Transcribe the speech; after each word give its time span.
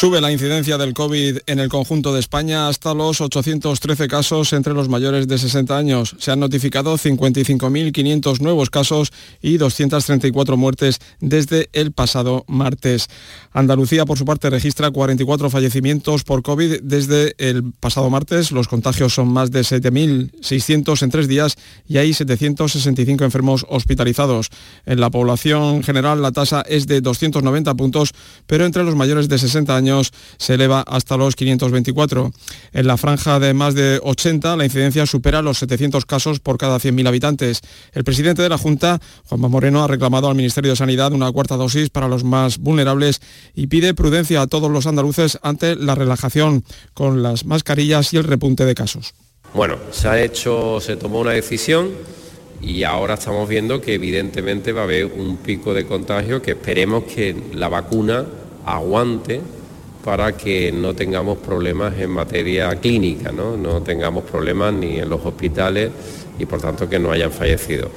Sube 0.00 0.22
la 0.22 0.32
incidencia 0.32 0.78
del 0.78 0.94
COVID 0.94 1.40
en 1.44 1.58
el 1.58 1.68
conjunto 1.68 2.14
de 2.14 2.20
España 2.20 2.68
hasta 2.68 2.94
los 2.94 3.20
813 3.20 4.08
casos 4.08 4.54
entre 4.54 4.72
los 4.72 4.88
mayores 4.88 5.28
de 5.28 5.36
60 5.36 5.76
años. 5.76 6.16
Se 6.18 6.30
han 6.30 6.40
notificado 6.40 6.96
55.500 6.96 8.40
nuevos 8.40 8.70
casos 8.70 9.12
y 9.42 9.58
234 9.58 10.56
muertes 10.56 11.00
desde 11.20 11.68
el 11.74 11.92
pasado 11.92 12.46
martes. 12.48 13.08
Andalucía, 13.52 14.06
por 14.06 14.16
su 14.16 14.24
parte, 14.24 14.48
registra 14.48 14.90
44 14.90 15.50
fallecimientos 15.50 16.24
por 16.24 16.42
COVID 16.42 16.80
desde 16.80 17.34
el 17.36 17.74
pasado 17.78 18.08
martes. 18.08 18.52
Los 18.52 18.68
contagios 18.68 19.12
son 19.12 19.28
más 19.28 19.50
de 19.50 19.60
7.600 19.60 21.02
en 21.02 21.10
tres 21.10 21.28
días 21.28 21.56
y 21.86 21.98
hay 21.98 22.14
765 22.14 23.22
enfermos 23.22 23.66
hospitalizados. 23.68 24.48
En 24.86 24.98
la 24.98 25.10
población 25.10 25.82
general 25.82 26.22
la 26.22 26.32
tasa 26.32 26.62
es 26.66 26.86
de 26.86 27.02
290 27.02 27.74
puntos, 27.74 28.14
pero 28.46 28.64
entre 28.64 28.82
los 28.82 28.96
mayores 28.96 29.28
de 29.28 29.36
60 29.36 29.76
años 29.76 29.89
se 30.38 30.54
eleva 30.54 30.82
hasta 30.82 31.16
los 31.16 31.36
524. 31.36 32.32
En 32.72 32.86
la 32.86 32.96
franja 32.96 33.38
de 33.38 33.54
más 33.54 33.74
de 33.74 34.00
80 34.02 34.56
la 34.56 34.64
incidencia 34.64 35.06
supera 35.06 35.42
los 35.42 35.58
700 35.58 36.04
casos 36.06 36.40
por 36.40 36.58
cada 36.58 36.78
100.000 36.78 37.08
habitantes. 37.08 37.60
El 37.92 38.04
presidente 38.04 38.42
de 38.42 38.48
la 38.48 38.58
Junta, 38.58 39.00
Juanma 39.28 39.48
Moreno, 39.48 39.82
ha 39.82 39.88
reclamado 39.88 40.28
al 40.28 40.36
Ministerio 40.36 40.70
de 40.70 40.76
Sanidad 40.76 41.12
una 41.12 41.30
cuarta 41.32 41.56
dosis 41.56 41.90
para 41.90 42.08
los 42.08 42.24
más 42.24 42.58
vulnerables 42.58 43.20
y 43.54 43.66
pide 43.66 43.94
prudencia 43.94 44.42
a 44.42 44.46
todos 44.46 44.70
los 44.70 44.86
andaluces 44.86 45.38
ante 45.42 45.76
la 45.76 45.94
relajación 45.94 46.64
con 46.94 47.22
las 47.22 47.44
mascarillas 47.44 48.12
y 48.12 48.16
el 48.16 48.24
repunte 48.24 48.64
de 48.64 48.74
casos. 48.74 49.14
Bueno, 49.54 49.78
se 49.90 50.08
ha 50.08 50.22
hecho, 50.22 50.80
se 50.80 50.96
tomó 50.96 51.20
una 51.20 51.32
decisión 51.32 51.90
y 52.62 52.84
ahora 52.84 53.14
estamos 53.14 53.48
viendo 53.48 53.80
que 53.80 53.94
evidentemente 53.94 54.72
va 54.72 54.82
a 54.82 54.84
haber 54.84 55.06
un 55.06 55.38
pico 55.38 55.74
de 55.74 55.86
contagio 55.86 56.42
que 56.42 56.52
esperemos 56.52 57.04
que 57.04 57.34
la 57.54 57.68
vacuna 57.68 58.26
aguante 58.64 59.40
para 60.04 60.36
que 60.36 60.72
no 60.72 60.94
tengamos 60.94 61.38
problemas 61.38 61.98
en 61.98 62.10
materia 62.10 62.74
clínica, 62.76 63.32
¿no? 63.32 63.56
no 63.56 63.82
tengamos 63.82 64.24
problemas 64.24 64.72
ni 64.72 64.98
en 64.98 65.08
los 65.08 65.24
hospitales 65.24 65.90
y 66.38 66.46
por 66.46 66.60
tanto 66.60 66.88
que 66.88 66.98
no 66.98 67.12
hayan 67.12 67.30
fallecido. 67.30 67.90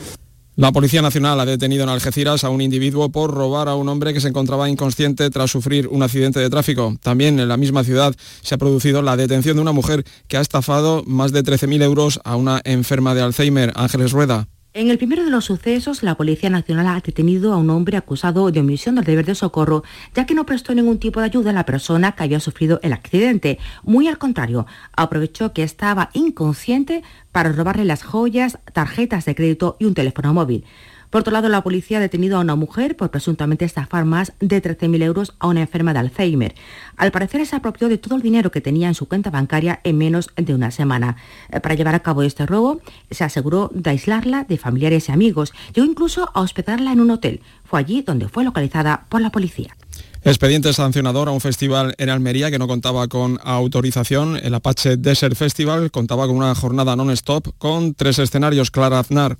La 0.55 0.71
Policía 0.71 1.01
Nacional 1.01 1.39
ha 1.39 1.45
detenido 1.45 1.81
en 1.81 1.89
Algeciras 1.89 2.43
a 2.43 2.49
un 2.49 2.61
individuo 2.61 3.09
por 3.09 3.33
robar 3.33 3.67
a 3.67 3.75
un 3.75 3.89
hombre 3.89 4.13
que 4.13 4.21
se 4.21 4.27
encontraba 4.27 4.69
inconsciente 4.69 5.31
tras 5.31 5.49
sufrir 5.49 5.87
un 5.87 6.03
accidente 6.03 6.39
de 6.39 6.49
tráfico. 6.51 6.95
También 7.01 7.39
en 7.39 7.47
la 7.47 7.57
misma 7.57 7.83
ciudad 7.83 8.13
se 8.41 8.53
ha 8.53 8.59
producido 8.59 9.01
la 9.01 9.17
detención 9.17 9.55
de 9.55 9.63
una 9.63 9.71
mujer 9.71 10.03
que 10.27 10.37
ha 10.37 10.41
estafado 10.41 11.03
más 11.07 11.31
de 11.31 11.43
13.000 11.43 11.81
euros 11.81 12.19
a 12.23 12.35
una 12.35 12.61
enferma 12.65 13.15
de 13.15 13.23
Alzheimer, 13.23 13.73
Ángeles 13.75 14.11
Rueda. 14.11 14.47
En 14.75 14.89
el 14.89 14.97
primero 14.97 15.23
de 15.23 15.29
los 15.29 15.45
sucesos, 15.45 16.01
la 16.01 16.15
Policía 16.15 16.49
Nacional 16.49 16.87
ha 16.87 16.99
detenido 16.99 17.53
a 17.53 17.57
un 17.57 17.69
hombre 17.69 17.95
acusado 17.95 18.49
de 18.49 18.59
omisión 18.59 18.95
del 18.95 19.03
deber 19.03 19.23
de 19.23 19.35
socorro, 19.35 19.83
ya 20.15 20.25
que 20.25 20.33
no 20.33 20.47
prestó 20.47 20.73
ningún 20.73 20.97
tipo 20.97 21.19
de 21.19 21.27
ayuda 21.27 21.51
a 21.51 21.53
la 21.53 21.63
persona 21.63 22.13
que 22.13 22.23
había 22.23 22.39
sufrido 22.39 22.79
el 22.81 22.91
accidente. 22.91 23.59
Muy 23.83 24.07
al 24.07 24.17
contrario, 24.17 24.65
aprovechó 24.95 25.53
que 25.53 25.61
estaba 25.61 26.09
inconsciente 26.13 27.03
para 27.31 27.51
robarle 27.51 27.85
las 27.85 28.01
joyas, 28.01 28.57
tarjetas 28.73 29.25
de 29.25 29.35
crédito 29.35 29.77
y 29.79 29.85
un 29.85 29.93
teléfono 29.93 30.33
móvil. 30.33 30.65
Por 31.13 31.21
otro 31.21 31.31
lado, 31.31 31.47
la 31.47 31.61
policía 31.61 31.99
ha 31.99 32.01
detenido 32.01 32.37
a 32.37 32.39
una 32.39 32.55
mujer 32.55 32.97
por 32.97 33.11
presuntamente 33.11 33.65
estafar 33.65 34.03
más 34.03 34.33
de 34.39 34.63
13.000 34.63 35.03
euros 35.03 35.35
a 35.37 35.45
una 35.45 35.61
enferma 35.61 35.93
de 35.93 35.99
Alzheimer. 35.99 36.55
Al 36.97 37.11
parecer 37.11 37.45
se 37.45 37.55
apropió 37.55 37.87
de 37.87 37.99
todo 37.99 38.15
el 38.15 38.23
dinero 38.23 38.49
que 38.49 38.61
tenía 38.61 38.87
en 38.87 38.95
su 38.95 39.07
cuenta 39.07 39.29
bancaria 39.29 39.79
en 39.83 39.99
menos 39.99 40.31
de 40.35 40.55
una 40.55 40.71
semana. 40.71 41.17
Eh, 41.51 41.59
para 41.59 41.75
llevar 41.75 41.93
a 41.93 41.99
cabo 41.99 42.23
este 42.23 42.47
robo, 42.47 42.81
se 43.11 43.23
aseguró 43.23 43.69
de 43.75 43.91
aislarla 43.91 44.45
de 44.45 44.57
familiares 44.57 45.07
y 45.07 45.11
amigos. 45.11 45.53
Llegó 45.75 45.85
incluso 45.85 46.31
a 46.33 46.41
hospedarla 46.41 46.91
en 46.91 46.99
un 46.99 47.11
hotel. 47.11 47.41
Fue 47.63 47.79
allí 47.79 48.01
donde 48.01 48.27
fue 48.27 48.43
localizada 48.43 49.05
por 49.07 49.21
la 49.21 49.29
policía. 49.29 49.77
Expediente 50.23 50.73
sancionador 50.73 51.27
a 51.27 51.31
un 51.31 51.41
festival 51.41 51.93
en 51.99 52.09
Almería 52.09 52.49
que 52.49 52.57
no 52.57 52.67
contaba 52.67 53.07
con 53.07 53.39
autorización. 53.43 54.37
El 54.37 54.55
Apache 54.55 54.97
Desert 54.97 55.35
Festival 55.35 55.91
contaba 55.91 56.25
con 56.25 56.37
una 56.37 56.55
jornada 56.55 56.95
non-stop 56.95 57.49
con 57.59 57.93
tres 57.93 58.17
escenarios. 58.17 58.71
Clara 58.71 58.97
Aznar. 58.97 59.37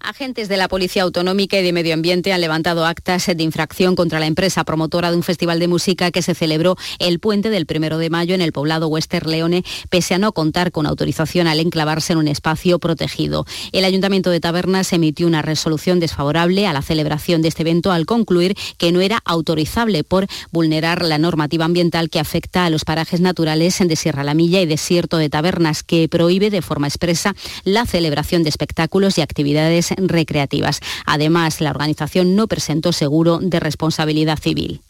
Agentes 0.00 0.48
de 0.48 0.56
la 0.56 0.68
Policía 0.68 1.02
Autonómica 1.02 1.58
y 1.58 1.62
de 1.62 1.72
Medio 1.72 1.92
Ambiente 1.92 2.32
han 2.32 2.40
levantado 2.40 2.86
actas 2.86 3.26
de 3.26 3.42
infracción 3.42 3.96
contra 3.96 4.20
la 4.20 4.26
empresa 4.26 4.64
promotora 4.64 5.10
de 5.10 5.16
un 5.16 5.22
festival 5.22 5.58
de 5.58 5.68
música 5.68 6.10
que 6.10 6.22
se 6.22 6.34
celebró 6.34 6.76
el 6.98 7.18
puente 7.18 7.50
del 7.50 7.66
primero 7.66 7.98
de 7.98 8.08
mayo 8.08 8.34
en 8.34 8.40
el 8.40 8.52
poblado 8.52 8.88
Westerleone, 8.88 9.64
pese 9.90 10.14
a 10.14 10.18
no 10.18 10.32
contar 10.32 10.70
con 10.70 10.86
autorización 10.86 11.48
al 11.48 11.60
enclavarse 11.60 12.12
en 12.12 12.20
un 12.20 12.28
espacio 12.28 12.78
protegido. 12.78 13.44
El 13.72 13.84
Ayuntamiento 13.84 14.30
de 14.30 14.40
Tabernas 14.40 14.92
emitió 14.92 15.26
una 15.26 15.42
resolución 15.42 15.98
desfavorable 15.98 16.66
a 16.66 16.72
la 16.72 16.82
celebración 16.82 17.42
de 17.42 17.48
este 17.48 17.62
evento 17.62 17.90
al 17.90 18.06
concluir 18.06 18.56
que 18.78 18.92
no 18.92 19.00
era 19.00 19.20
autorizable 19.24 20.04
por 20.04 20.26
vulnerar 20.52 21.04
la 21.04 21.18
normativa 21.18 21.64
ambiental 21.64 22.08
que 22.08 22.20
afecta 22.20 22.64
a 22.64 22.70
los 22.70 22.84
parajes 22.84 23.20
naturales 23.20 23.78
de 23.78 23.96
Sierra 23.96 24.22
La 24.22 24.34
Milla 24.34 24.60
y 24.60 24.66
Desierto 24.66 25.16
de 25.16 25.28
Tabernas, 25.28 25.82
que 25.82 26.08
prohíbe 26.08 26.50
de 26.50 26.62
forma 26.62 26.86
expresa 26.86 27.34
la 27.64 27.84
celebración 27.84 28.42
de 28.44 28.48
espectáculos 28.48 29.18
y 29.18 29.22
actividades 29.22 29.87
recreativas. 29.96 30.80
Además, 31.06 31.60
la 31.60 31.70
organización 31.70 32.36
no 32.36 32.48
presentó 32.48 32.92
seguro 32.92 33.38
de 33.40 33.60
responsabilidad 33.60 34.38
civil. 34.38 34.80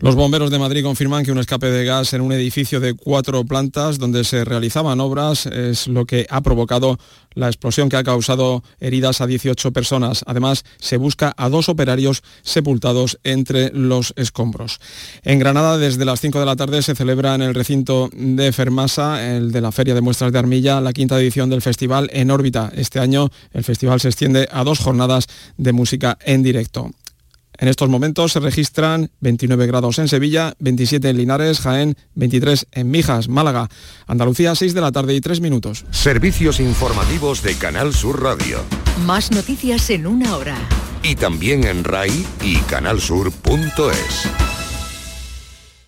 Los 0.00 0.16
bomberos 0.16 0.50
de 0.50 0.58
Madrid 0.58 0.82
confirman 0.82 1.24
que 1.24 1.30
un 1.30 1.38
escape 1.38 1.70
de 1.70 1.84
gas 1.84 2.12
en 2.14 2.20
un 2.20 2.32
edificio 2.32 2.80
de 2.80 2.94
cuatro 2.94 3.44
plantas 3.44 3.98
donde 3.98 4.24
se 4.24 4.44
realizaban 4.44 5.00
obras 5.00 5.46
es 5.46 5.86
lo 5.86 6.04
que 6.04 6.26
ha 6.30 6.40
provocado 6.40 6.98
la 7.34 7.46
explosión 7.46 7.88
que 7.88 7.96
ha 7.96 8.02
causado 8.02 8.64
heridas 8.80 9.20
a 9.20 9.26
18 9.28 9.72
personas. 9.72 10.24
Además, 10.26 10.64
se 10.80 10.96
busca 10.96 11.32
a 11.36 11.48
dos 11.48 11.68
operarios 11.68 12.22
sepultados 12.42 13.20
entre 13.22 13.70
los 13.72 14.12
escombros. 14.16 14.80
En 15.22 15.38
Granada, 15.38 15.78
desde 15.78 16.04
las 16.04 16.20
5 16.20 16.40
de 16.40 16.46
la 16.46 16.56
tarde, 16.56 16.82
se 16.82 16.96
celebra 16.96 17.36
en 17.36 17.42
el 17.42 17.54
recinto 17.54 18.10
de 18.12 18.52
Fermasa, 18.52 19.36
el 19.36 19.52
de 19.52 19.60
la 19.60 19.70
Feria 19.70 19.94
de 19.94 20.00
Muestras 20.00 20.32
de 20.32 20.38
Armilla, 20.40 20.80
la 20.80 20.92
quinta 20.92 21.18
edición 21.20 21.50
del 21.50 21.62
festival 21.62 22.10
En 22.12 22.32
órbita. 22.32 22.72
Este 22.74 22.98
año 22.98 23.30
el 23.52 23.62
festival 23.62 24.00
se 24.00 24.08
extiende 24.08 24.48
a 24.50 24.64
dos 24.64 24.80
jornadas 24.80 25.28
de 25.56 25.72
música 25.72 26.18
en 26.24 26.42
directo. 26.42 26.90
En 27.58 27.68
estos 27.68 27.88
momentos 27.88 28.32
se 28.32 28.40
registran 28.40 29.10
29 29.20 29.66
grados 29.66 29.98
en 29.98 30.08
Sevilla, 30.08 30.54
27 30.58 31.08
en 31.08 31.16
Linares, 31.16 31.60
Jaén, 31.60 31.96
23 32.14 32.66
en 32.72 32.90
Mijas, 32.90 33.28
Málaga, 33.28 33.68
Andalucía 34.06 34.54
6 34.54 34.74
de 34.74 34.80
la 34.80 34.92
tarde 34.92 35.14
y 35.14 35.20
3 35.20 35.40
minutos. 35.40 35.84
Servicios 35.90 36.60
informativos 36.60 37.42
de 37.42 37.56
Canal 37.56 37.94
Sur 37.94 38.22
Radio. 38.22 38.58
Más 39.06 39.30
noticias 39.30 39.90
en 39.90 40.06
una 40.06 40.36
hora. 40.36 40.56
Y 41.02 41.16
también 41.16 41.64
en 41.64 41.84
RAI 41.84 42.26
y 42.42 42.56
canalsur.es. 42.60 44.63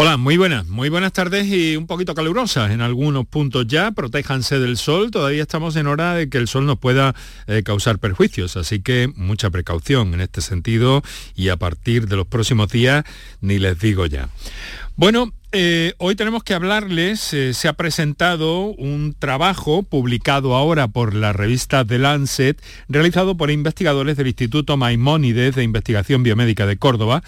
Hola, 0.00 0.16
muy 0.16 0.36
buenas, 0.36 0.68
muy 0.68 0.90
buenas 0.90 1.12
tardes 1.12 1.48
y 1.48 1.76
un 1.76 1.88
poquito 1.88 2.14
calurosas 2.14 2.70
en 2.70 2.82
algunos 2.82 3.26
puntos 3.26 3.66
ya. 3.66 3.90
Protéjanse 3.90 4.60
del 4.60 4.76
sol, 4.76 5.10
todavía 5.10 5.42
estamos 5.42 5.74
en 5.74 5.88
hora 5.88 6.14
de 6.14 6.30
que 6.30 6.38
el 6.38 6.46
sol 6.46 6.66
nos 6.66 6.78
pueda 6.78 7.16
eh, 7.48 7.64
causar 7.64 7.98
perjuicios, 7.98 8.56
así 8.56 8.80
que 8.80 9.10
mucha 9.16 9.50
precaución 9.50 10.14
en 10.14 10.20
este 10.20 10.40
sentido 10.40 11.02
y 11.34 11.48
a 11.48 11.56
partir 11.56 12.06
de 12.06 12.14
los 12.14 12.28
próximos 12.28 12.70
días 12.70 13.02
ni 13.40 13.58
les 13.58 13.80
digo 13.80 14.06
ya. 14.06 14.28
Bueno, 14.94 15.32
eh, 15.50 15.94
hoy 15.98 16.14
tenemos 16.14 16.44
que 16.44 16.54
hablarles, 16.54 17.32
eh, 17.32 17.52
se 17.52 17.66
ha 17.66 17.72
presentado 17.72 18.66
un 18.66 19.16
trabajo 19.18 19.82
publicado 19.82 20.54
ahora 20.54 20.86
por 20.86 21.12
la 21.12 21.32
revista 21.32 21.84
The 21.84 21.98
Lancet, 21.98 22.62
realizado 22.88 23.36
por 23.36 23.50
investigadores 23.50 24.16
del 24.16 24.28
Instituto 24.28 24.76
Maimónides 24.76 25.56
de 25.56 25.64
Investigación 25.64 26.22
Biomédica 26.22 26.66
de 26.66 26.76
Córdoba, 26.76 27.24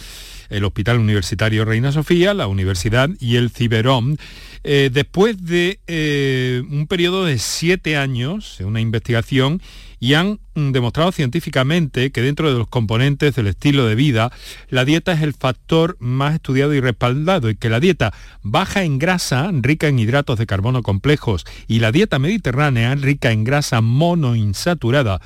el 0.51 0.65
Hospital 0.65 0.99
Universitario 0.99 1.65
Reina 1.65 1.93
Sofía, 1.93 2.35
la 2.35 2.47
Universidad 2.47 3.09
y 3.19 3.37
el 3.37 3.51
Ciberón. 3.51 4.19
Eh, 4.63 4.91
después 4.93 5.43
de 5.45 5.81
eh, 5.87 6.63
un 6.71 6.87
periodo 6.87 7.25
de 7.25 7.39
siete 7.39 7.97
años, 7.97 8.61
una 8.61 8.81
investigación, 8.81 9.63
y 10.01 10.15
han 10.15 10.41
demostrado 10.55 11.13
científicamente 11.13 12.11
que 12.11 12.23
dentro 12.23 12.51
de 12.51 12.59
los 12.59 12.69
componentes 12.69 13.37
del 13.37 13.47
estilo 13.47 13.87
de 13.87 13.95
vida, 13.95 14.33
la 14.71 14.87
dieta 14.87 15.13
es 15.13 15.21
el 15.21 15.35
factor 15.35 15.97
más 16.01 16.35
estudiado 16.35 16.75
y 16.75 16.81
respaldado 16.81 17.51
y 17.51 17.55
que 17.55 17.69
la 17.69 17.81
dieta 17.81 18.13
baja 18.43 18.83
en 18.83 18.99
grasa, 18.99 19.51
rica 19.53 19.89
en 19.89 19.99
hidratos 19.99 20.39
de 20.39 20.47
carbono 20.47 20.83
complejos, 20.83 21.45
y 21.69 21.81
la 21.81 21.93
dieta 21.93 22.19
mediterránea, 22.19 22.95
rica 22.95 23.31
en 23.31 23.45
grasa 23.45 23.83
monoinsaturada, 23.83 25.21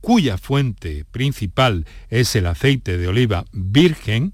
cuya 0.00 0.36
fuente 0.36 1.04
principal 1.10 1.86
es 2.08 2.36
el 2.36 2.46
aceite 2.46 2.98
de 2.98 3.08
oliva 3.08 3.44
virgen, 3.52 4.32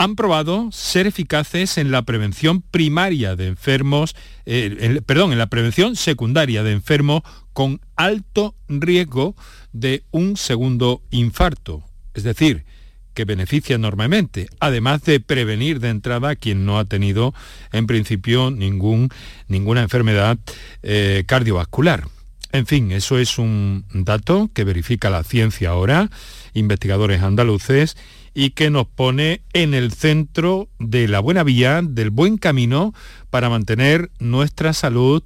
han 0.00 0.16
probado 0.16 0.70
ser 0.72 1.06
eficaces 1.06 1.76
en 1.76 1.90
la 1.90 2.00
prevención 2.00 2.62
primaria 2.62 3.36
de 3.36 3.48
enfermos, 3.48 4.16
eh, 4.46 5.02
perdón, 5.04 5.32
en 5.32 5.36
la 5.36 5.48
prevención 5.48 5.94
secundaria 5.94 6.62
de 6.62 6.72
enfermos 6.72 7.20
con 7.52 7.82
alto 7.96 8.54
riesgo 8.66 9.36
de 9.74 10.04
un 10.10 10.38
segundo 10.38 11.02
infarto. 11.10 11.84
Es 12.14 12.22
decir, 12.22 12.64
que 13.12 13.26
beneficia 13.26 13.76
enormemente, 13.76 14.48
además 14.58 15.02
de 15.02 15.20
prevenir 15.20 15.80
de 15.80 15.90
entrada 15.90 16.30
a 16.30 16.36
quien 16.36 16.64
no 16.64 16.78
ha 16.78 16.86
tenido 16.86 17.34
en 17.70 17.86
principio 17.86 18.50
ningún, 18.50 19.10
ninguna 19.48 19.82
enfermedad 19.82 20.38
eh, 20.82 21.24
cardiovascular. 21.26 22.04
En 22.52 22.66
fin, 22.66 22.90
eso 22.90 23.18
es 23.18 23.36
un 23.36 23.84
dato 23.92 24.50
que 24.54 24.64
verifica 24.64 25.10
la 25.10 25.24
ciencia 25.24 25.68
ahora, 25.68 26.08
investigadores 26.54 27.20
andaluces, 27.20 27.98
y 28.34 28.50
que 28.50 28.70
nos 28.70 28.86
pone 28.86 29.42
en 29.52 29.74
el 29.74 29.92
centro 29.92 30.68
de 30.78 31.08
la 31.08 31.20
buena 31.20 31.42
vía, 31.42 31.80
del 31.82 32.10
buen 32.10 32.38
camino 32.38 32.94
para 33.30 33.50
mantener 33.50 34.10
nuestra 34.18 34.72
salud 34.72 35.22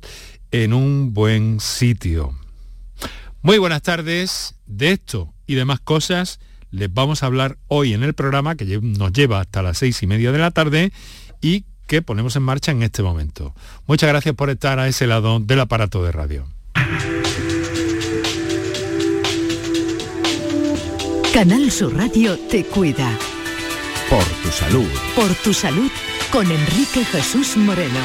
en 0.50 0.72
un 0.72 1.14
buen 1.14 1.60
sitio. 1.60 2.34
Muy 3.42 3.58
buenas 3.58 3.82
tardes. 3.82 4.54
De 4.66 4.92
esto 4.92 5.34
y 5.46 5.54
demás 5.54 5.80
cosas 5.80 6.40
les 6.70 6.92
vamos 6.92 7.22
a 7.22 7.26
hablar 7.26 7.58
hoy 7.68 7.92
en 7.92 8.02
el 8.02 8.14
programa 8.14 8.56
que 8.56 8.64
nos 8.80 9.12
lleva 9.12 9.40
hasta 9.40 9.62
las 9.62 9.78
seis 9.78 10.02
y 10.02 10.06
media 10.06 10.32
de 10.32 10.38
la 10.38 10.50
tarde 10.50 10.92
y 11.40 11.64
que 11.86 12.02
ponemos 12.02 12.34
en 12.36 12.42
marcha 12.42 12.72
en 12.72 12.82
este 12.82 13.02
momento. 13.02 13.54
Muchas 13.86 14.08
gracias 14.08 14.34
por 14.34 14.50
estar 14.50 14.78
a 14.78 14.88
ese 14.88 15.06
lado 15.06 15.38
del 15.38 15.60
aparato 15.60 16.02
de 16.02 16.10
radio. 16.10 16.48
Canal 21.34 21.68
Sur 21.72 21.96
Radio 21.96 22.38
te 22.38 22.62
cuida. 22.62 23.10
Por 24.08 24.22
tu 24.22 24.52
salud. 24.52 24.86
Por 25.16 25.34
tu 25.34 25.52
salud 25.52 25.90
con 26.30 26.48
Enrique 26.48 27.04
Jesús 27.04 27.56
Moreno. 27.56 27.98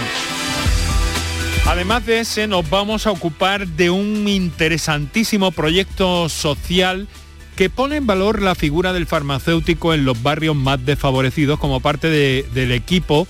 Además 1.68 2.08
de 2.08 2.22
ese, 2.22 2.48
nos 2.48 2.68
vamos 2.72 3.06
a 3.06 3.12
ocupar 3.12 3.68
de 3.68 3.92
un 3.92 4.28
interesantísimo 4.28 5.52
proyecto 5.52 6.28
social 6.28 7.08
que 7.56 7.70
pone 7.70 7.98
en 7.98 8.08
valor 8.08 8.42
la 8.42 8.56
figura 8.56 8.94
del 8.94 9.06
farmacéutico 9.06 9.94
en 9.94 10.06
los 10.06 10.24
barrios 10.24 10.56
más 10.56 10.84
desfavorecidos 10.84 11.60
como 11.60 11.81
parte 11.81 12.10
del 12.10 12.72
equipo 12.72 13.28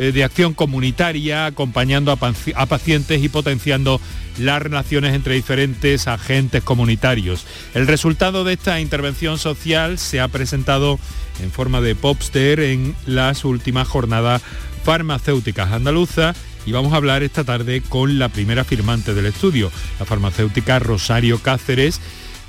de 0.00 0.24
acción 0.24 0.54
comunitaria, 0.54 1.46
acompañando 1.46 2.10
a, 2.10 2.66
pacientes 2.66 3.22
y 3.22 3.28
potenciando 3.28 4.00
las 4.38 4.62
relaciones 4.62 5.14
entre 5.14 5.34
diferentes 5.34 6.08
agentes 6.08 6.62
comunitarios. 6.62 7.44
El 7.74 7.86
resultado 7.86 8.44
de 8.44 8.54
esta 8.54 8.80
intervención 8.80 9.38
social 9.38 9.98
se 9.98 10.20
ha 10.20 10.28
presentado 10.28 10.98
en 11.42 11.50
forma 11.50 11.80
de 11.80 11.94
popster 11.94 12.60
en 12.60 12.94
las 13.06 13.44
últimas 13.44 13.88
jornadas 13.88 14.42
farmacéuticas 14.84 15.70
andaluzas 15.72 16.36
y 16.66 16.72
vamos 16.72 16.92
a 16.92 16.96
hablar 16.96 17.22
esta 17.22 17.44
tarde 17.44 17.82
con 17.82 18.18
la 18.18 18.28
primera 18.28 18.64
firmante 18.64 19.14
del 19.14 19.26
estudio, 19.26 19.70
la 19.98 20.06
farmacéutica 20.06 20.78
Rosario 20.78 21.38
Cáceres, 21.38 22.00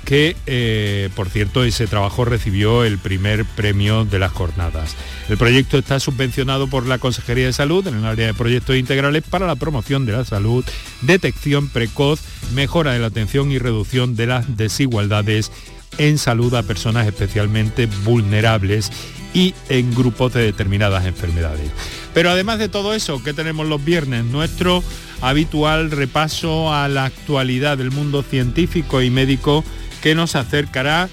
que 0.04 0.36
eh, 0.46 1.10
por 1.14 1.28
cierto 1.28 1.64
ese 1.64 1.86
trabajo 1.86 2.24
recibió 2.24 2.84
el 2.84 2.98
primer 2.98 3.44
premio 3.44 4.04
de 4.04 4.18
las 4.18 4.32
jornadas. 4.32 4.96
El 5.28 5.38
proyecto 5.38 5.78
está 5.78 6.00
subvencionado 6.00 6.66
por 6.66 6.86
la 6.86 6.98
Consejería 6.98 7.46
de 7.46 7.52
Salud 7.52 7.86
en 7.86 7.96
el 7.96 8.06
área 8.06 8.26
de 8.26 8.34
proyectos 8.34 8.76
integrales 8.76 9.22
para 9.22 9.46
la 9.46 9.56
promoción 9.56 10.04
de 10.06 10.12
la 10.12 10.24
salud, 10.24 10.64
detección 11.02 11.68
precoz, 11.68 12.20
mejora 12.54 12.92
de 12.92 12.98
la 12.98 13.06
atención 13.06 13.52
y 13.52 13.58
reducción 13.58 14.16
de 14.16 14.26
las 14.26 14.56
desigualdades 14.56 15.52
en 15.98 16.18
salud 16.18 16.54
a 16.54 16.62
personas 16.62 17.06
especialmente 17.06 17.86
vulnerables 18.04 18.90
y 19.34 19.54
en 19.68 19.94
grupos 19.94 20.32
de 20.34 20.42
determinadas 20.42 21.06
enfermedades. 21.06 21.70
Pero 22.14 22.30
además 22.30 22.58
de 22.58 22.68
todo 22.68 22.94
eso, 22.94 23.22
¿qué 23.22 23.32
tenemos 23.32 23.66
los 23.66 23.82
viernes? 23.82 24.24
Nuestro 24.24 24.82
habitual 25.20 25.90
repaso 25.90 26.72
a 26.72 26.88
la 26.88 27.06
actualidad 27.06 27.78
del 27.78 27.90
mundo 27.90 28.22
científico 28.22 29.00
y 29.00 29.10
médico 29.10 29.64
que 30.02 30.14
nos 30.14 30.36
acercará 30.36 31.08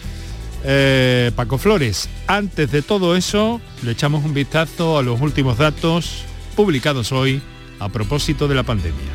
eh, 0.65 1.31
Paco 1.35 1.57
Flores. 1.57 2.09
Antes 2.27 2.71
de 2.71 2.81
todo 2.81 3.15
eso, 3.15 3.61
le 3.83 3.91
echamos 3.91 4.25
un 4.25 4.33
vistazo 4.33 4.97
a 4.97 5.03
los 5.03 5.21
últimos 5.21 5.57
datos 5.57 6.23
publicados 6.55 7.13
hoy 7.13 7.41
a 7.79 7.87
propósito 7.87 8.49
de 8.49 8.55
la 8.55 8.63
pandemia. 8.63 9.13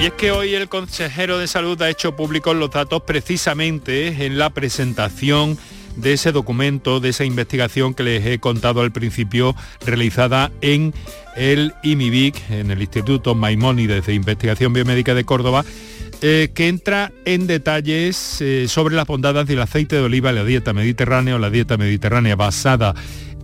Y 0.00 0.06
es 0.06 0.12
que 0.14 0.30
hoy 0.30 0.54
el 0.54 0.70
consejero 0.70 1.36
de 1.36 1.46
salud 1.46 1.80
ha 1.82 1.90
hecho 1.90 2.16
públicos 2.16 2.56
los 2.56 2.70
datos 2.70 3.02
precisamente 3.02 4.24
en 4.24 4.38
la 4.38 4.48
presentación 4.48 5.58
de 5.96 6.12
ese 6.12 6.32
documento, 6.32 7.00
de 7.00 7.10
esa 7.10 7.24
investigación 7.24 7.94
que 7.94 8.02
les 8.02 8.26
he 8.26 8.38
contado 8.38 8.80
al 8.80 8.92
principio, 8.92 9.54
realizada 9.84 10.50
en 10.60 10.94
el 11.36 11.74
IMIBIC, 11.82 12.50
en 12.50 12.70
el 12.70 12.80
Instituto 12.80 13.34
Maimónides 13.34 14.06
de 14.06 14.14
Investigación 14.14 14.72
Biomédica 14.72 15.14
de 15.14 15.24
Córdoba, 15.24 15.64
eh, 16.22 16.50
que 16.52 16.68
entra 16.68 17.12
en 17.24 17.46
detalles 17.46 18.42
eh, 18.42 18.66
sobre 18.68 18.94
las 18.94 19.06
bondades 19.06 19.46
del 19.46 19.62
aceite 19.62 19.96
de 19.96 20.02
oliva, 20.02 20.32
la 20.32 20.44
dieta 20.44 20.74
mediterránea 20.74 21.36
o 21.36 21.38
la 21.38 21.48
dieta 21.48 21.78
mediterránea 21.78 22.36
basada 22.36 22.94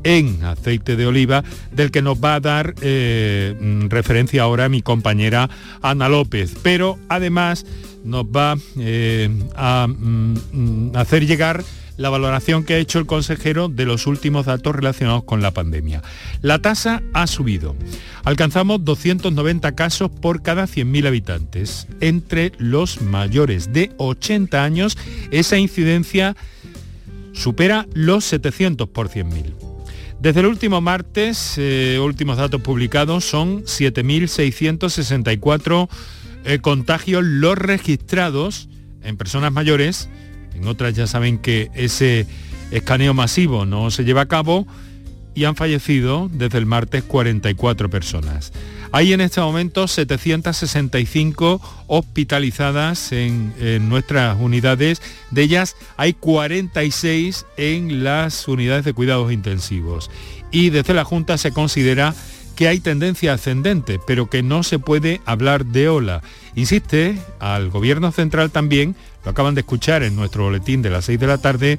en 0.05 0.45
aceite 0.45 0.95
de 0.95 1.07
oliva, 1.07 1.43
del 1.73 1.91
que 1.91 2.03
nos 2.03 2.23
va 2.23 2.35
a 2.35 2.41
dar 2.41 2.75
eh, 2.83 3.55
mm, 3.59 3.89
referencia 3.89 4.43
ahora 4.43 4.69
mi 4.69 4.83
compañera 4.83 5.49
Ana 5.81 6.11
López. 6.11 6.55
Pero 6.63 6.99
además 7.09 7.65
nos 8.05 8.25
va 8.25 8.53
a 8.53 9.87
mm, 9.89 10.39
mm, 10.53 10.97
hacer 10.97 11.27
llegar 11.27 11.65
la 11.97 12.11
valoración 12.11 12.65
que 12.65 12.75
ha 12.75 12.79
hecho 12.79 12.99
el 12.99 13.07
consejero 13.07 13.69
de 13.69 13.87
los 13.87 14.07
últimos 14.07 14.45
datos 14.47 14.75
relacionados 14.75 15.23
con 15.25 15.43
la 15.43 15.53
pandemia. 15.53 16.03
La 16.43 16.61
tasa 16.61 17.03
ha 17.13 17.27
subido. 17.27 17.75
Alcanzamos 18.25 18.85
290 18.85 19.75
casos 19.75 20.11
por 20.11 20.43
cada 20.43 20.65
100.000 20.65 21.07
habitantes. 21.07 21.87
Entre 22.01 22.53
los 22.59 23.03
mayores 23.03 23.73
de 23.73 23.93
80 23.99 24.63
años, 24.63 24.97
esa 25.31 25.57
incidencia 25.59 26.37
supera 27.33 27.87
los 27.95 28.25
700 28.25 28.89
por 28.89 29.09
100.000. 29.09 29.55
Desde 30.21 30.41
el 30.41 30.47
último 30.47 30.81
martes, 30.81 31.55
eh, 31.59 32.01
últimos 32.03 32.39
datos 32.39 32.63
publicados, 32.63 33.25
son 33.25 33.65
7.664 33.65 35.89
eh, 36.45 36.59
contagios 36.61 37.25
los 37.25 37.59
registrados 37.59 38.69
en 39.03 39.17
personas 39.17 39.51
mayores 39.53 40.09
en 40.57 40.67
otras 40.67 40.95
ya 40.95 41.07
saben 41.07 41.39
que 41.39 41.71
ese 41.75 42.27
escaneo 42.71 43.15
masivo 43.15 43.65
no 43.65 43.91
se 43.91 44.05
lleva 44.05 44.23
a 44.23 44.27
cabo 44.27 44.67
y 45.35 45.45
han 45.45 45.55
fallecido 45.55 46.31
desde 46.33 46.59
el 46.59 46.67
martes 46.67 47.05
44 47.05 47.91
personas. 47.91 48.53
Hay 48.93 49.13
en 49.13 49.21
este 49.21 49.41
momento 49.41 49.87
765 49.89 51.61
hospitalizadas 51.87 53.13
en, 53.13 53.53
en, 53.61 53.89
nuestras 53.89 54.39
unidades, 54.41 55.03
de 55.31 55.43
ellas 55.43 55.77
hay 55.97 56.15
46 56.15 57.45
en 57.59 58.05
las 58.05 58.49
unidades 58.49 58.85
de 58.85 58.95
cuidados 58.95 59.33
intensivos. 59.33 60.11
Y 60.51 60.71
desde 60.71 60.95
la 60.95 61.05
Junta 61.05 61.37
se 61.37 61.53
considera 61.53 62.15
que 62.57 62.67
hay 62.67 62.81
tendencia 62.81 63.35
ascendente, 63.35 64.01
pero 64.05 64.29
que 64.29 64.43
no 64.43 64.63
se 64.63 64.79
puede 64.79 65.21
hablar 65.27 65.67
de 65.67 65.89
ola. 65.89 66.23
Insiste 66.55 67.19
al 67.39 67.71
Gobierno 67.71 68.11
Central 68.11 68.51
también 68.51 68.97
lo 69.25 69.31
acaban 69.31 69.55
de 69.55 69.61
escuchar 69.61 70.03
en 70.03 70.17
nuestro 70.17 70.45
boletín 70.45 70.83
de 70.83 70.91
las 70.91 71.05
6 71.05 71.21
de 71.21 71.27
la 71.27 71.39
tarde, 71.39 71.79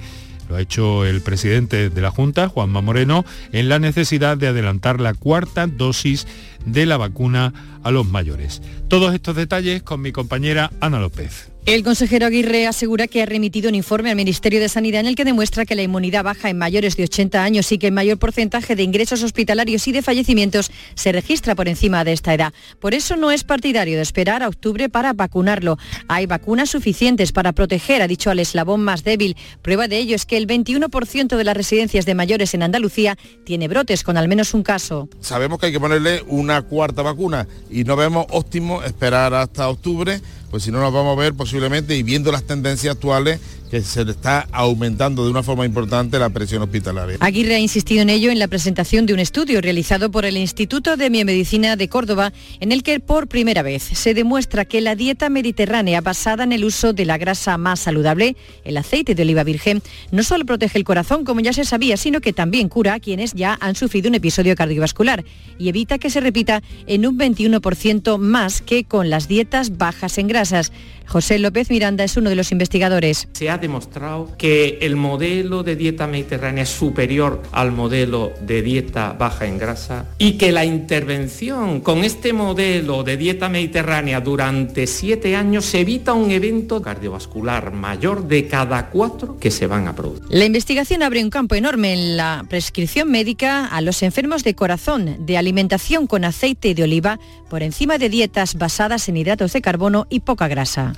lo 0.50 0.55
ha 0.55 0.62
hecho 0.62 1.05
el 1.05 1.22
presidente 1.22 1.89
de 1.89 2.01
la 2.01 2.12
Junta, 2.12 2.48
Juanma 2.48 2.81
Moreno, 2.81 3.25
en 3.51 3.69
la 3.69 3.79
necesidad 3.79 4.38
de 4.38 4.48
adelantar 4.48 5.01
la 5.01 5.13
cuarta 5.13 5.67
dosis 5.67 6.27
de 6.65 6.86
la 6.86 6.98
vacuna 6.98 7.79
a 7.84 7.91
los 7.91 8.05
mayores. 8.05 8.62
Todos 8.88 9.13
estos 9.13 9.36
detalles 9.36 9.84
con 9.84 10.01
mi 10.01 10.12
compañera 10.12 10.72
Ana 10.79 11.00
López. 11.00 11.51
El 11.67 11.83
consejero 11.83 12.27
Aguirre 12.27 12.65
asegura 12.65 13.07
que 13.07 13.21
ha 13.21 13.25
remitido 13.25 13.67
un 13.67 13.75
informe 13.75 14.09
al 14.09 14.15
Ministerio 14.15 14.62
de 14.62 14.69
Sanidad 14.69 15.01
en 15.01 15.07
el 15.07 15.15
que 15.15 15.25
demuestra 15.25 15.65
que 15.65 15.75
la 15.75 15.83
inmunidad 15.83 16.24
baja 16.24 16.50
en 16.50 16.57
mayores 16.57 16.95
de 16.95 17.03
80 17.03 17.43
años 17.43 17.69
y 17.74 17.77
que 17.77 17.88
el 17.88 17.93
mayor 17.93 18.17
porcentaje 18.19 18.77
de 18.77 18.83
ingresos 18.83 19.21
hospitalarios 19.21 19.86
y 19.89 19.91
de 19.91 20.01
fallecimientos 20.01 20.71
se 20.95 21.12
registra 21.12 21.55
por 21.55 21.67
encima 21.67 22.05
de 22.05 22.13
esta 22.13 22.33
edad. 22.33 22.53
Por 22.79 22.93
eso 22.93 23.17
no 23.17 23.31
es 23.31 23.43
partidario 23.43 23.97
de 23.97 24.01
esperar 24.01 24.43
a 24.43 24.47
octubre 24.47 24.88
para 24.88 25.12
vacunarlo. 25.12 25.77
Hay 26.07 26.25
vacunas 26.25 26.69
suficientes 26.69 27.33
para 27.33 27.51
proteger, 27.51 28.01
ha 28.01 28.07
dicho 28.07 28.31
al 28.31 28.39
eslabón 28.39 28.79
más 28.79 29.03
débil. 29.03 29.36
Prueba 29.62 29.89
de 29.89 29.97
ello 29.97 30.15
es 30.15 30.25
que 30.25 30.38
el 30.38 30.47
21% 30.47 31.36
de 31.36 31.43
las 31.43 31.57
residencias 31.57 32.05
de 32.05 32.15
mayores 32.15 32.53
en 32.53 32.63
Andalucía 32.63 33.17
tiene 33.43 33.67
brotes 33.67 34.03
con 34.03 34.15
al 34.15 34.29
menos 34.29 34.53
un 34.53 34.63
caso. 34.63 35.09
Sabemos 35.19 35.59
que 35.59 35.65
hay 35.65 35.71
que 35.74 35.81
ponerle 35.81 36.24
una 36.27 36.62
cuarta 36.62 37.01
vacuna 37.01 37.45
y 37.69 37.83
no 37.83 37.97
vemos 37.97 38.25
óptimo 38.29 38.83
esperar 38.83 39.33
hasta 39.33 39.67
octubre 39.67 40.21
pues 40.49 40.63
si 40.63 40.71
no 40.71 40.79
nos 40.79 40.93
vamos 40.93 41.17
a 41.17 41.21
ver 41.21 41.33
posiblemente 41.33 41.95
y 41.95 42.03
viendo 42.03 42.31
las 42.31 42.43
tendencias 42.43 42.95
actuales 42.95 43.39
que 43.69 43.81
se 43.81 44.05
le 44.05 44.12
está 44.12 44.47
aumentando 44.51 45.25
de 45.25 45.31
una 45.31 45.43
forma 45.43 45.65
importante 45.65 46.19
la 46.19 46.29
presión 46.29 46.62
hospitalaria. 46.62 47.17
Aguirre 47.19 47.55
ha 47.55 47.59
insistido 47.59 48.01
en 48.01 48.09
ello 48.09 48.31
en 48.31 48.39
la 48.39 48.47
presentación 48.47 49.05
de 49.05 49.13
un 49.13 49.19
estudio 49.19 49.62
realizado 49.62 50.09
por 50.12 50.25
el 50.25 50.38
Instituto 50.38 50.97
de 50.97 51.09
Biomedicina 51.09 51.75
de 51.75 51.89
Córdoba, 51.89 52.33
en 52.59 52.71
el 52.71 52.83
que 52.83 53.00
por 53.00 53.27
primera 53.27 53.62
vez 53.62 53.83
se 53.83 54.13
demuestra 54.13 54.65
que 54.65 54.81
la 54.81 54.95
dieta 54.95 55.29
mediterránea 55.29 56.01
basada 56.01 56.43
en 56.43 56.53
el 56.53 56.63
uso 56.63 56.93
de 56.93 57.05
la 57.05 57.17
grasa 57.17 57.57
más 57.57 57.79
saludable, 57.79 58.36
el 58.63 58.77
aceite 58.77 59.15
de 59.15 59.24
oliva 59.24 59.43
virgen, 59.43 59.81
no 60.12 60.24
solo 60.24 60.45
protege 60.45 60.77
el 60.77 60.83
corazón, 60.83 61.25
como 61.25 61.41
ya 61.41 61.53
se 61.53 61.65
sabía, 61.65 61.97
sino 61.97 62.21
que 62.21 62.33
también 62.33 62.69
cura 62.69 62.95
a 62.95 63.00
quienes 63.00 63.33
ya 63.33 63.57
han 63.59 63.75
sufrido 63.75 64.09
un 64.09 64.15
episodio 64.15 64.55
cardiovascular 64.55 65.24
y 65.57 65.69
evita 65.69 65.97
que 65.97 66.09
se 66.09 66.21
repita 66.21 66.62
en 66.86 67.05
un 67.05 67.17
21% 67.17 68.17
más 68.17 68.62
que 68.62 68.83
con 68.83 69.09
las 69.09 69.27
dietas 69.27 69.77
bajas 69.77 70.17
en 70.17 70.27
grasas. 70.27 70.71
José 71.07 71.39
López 71.39 71.69
Miranda 71.69 72.03
es 72.03 72.17
uno 72.17 72.29
de 72.29 72.35
los 72.35 72.51
investigadores. 72.51 73.27
Se 73.33 73.49
ha 73.49 73.57
demostrado 73.57 74.35
que 74.37 74.79
el 74.81 74.95
modelo 74.95 75.63
de 75.63 75.75
dieta 75.75 76.05
mediterránea 76.05 76.63
es 76.63 76.69
superior 76.69 77.41
al 77.51 77.71
modelo 77.71 78.33
de 78.41 78.61
dieta 78.61 79.13
baja 79.13 79.45
en 79.45 79.57
grasa 79.57 80.05
y 80.17 80.33
que 80.33 80.51
la 80.51 80.65
intervención 80.65 81.79
con 81.79 82.03
este 82.03 82.33
modelo 82.33 83.03
de 83.03 83.17
dieta 83.17 83.47
mediterránea 83.47 84.19
durante 84.19 84.85
siete 84.85 85.35
años 85.35 85.73
evita 85.73 86.13
un 86.13 86.31
evento 86.31 86.81
cardiovascular 86.81 87.71
mayor 87.71 88.27
de 88.27 88.47
cada 88.47 88.89
cuatro 88.89 89.37
que 89.39 89.49
se 89.49 89.67
van 89.67 89.87
a 89.87 89.95
producir. 89.95 90.25
La 90.29 90.45
investigación 90.45 91.03
abre 91.03 91.23
un 91.23 91.29
campo 91.29 91.55
enorme 91.55 91.93
en 91.93 92.17
la 92.17 92.45
prescripción 92.49 93.09
médica 93.09 93.65
a 93.65 93.81
los 93.81 94.03
enfermos 94.03 94.43
de 94.43 94.55
corazón, 94.55 95.25
de 95.25 95.37
alimentación 95.37 96.07
con 96.07 96.25
aceite 96.25 96.75
de 96.75 96.83
oliva 96.83 97.19
por 97.49 97.63
encima 97.63 97.97
de 97.97 98.09
dietas 98.09 98.55
basadas 98.55 99.07
en 99.07 99.17
hidratos 99.17 99.53
de 99.53 99.61
carbono 99.61 100.05
y 100.09 100.19
poca 100.19 100.47
grasa. 100.47 100.93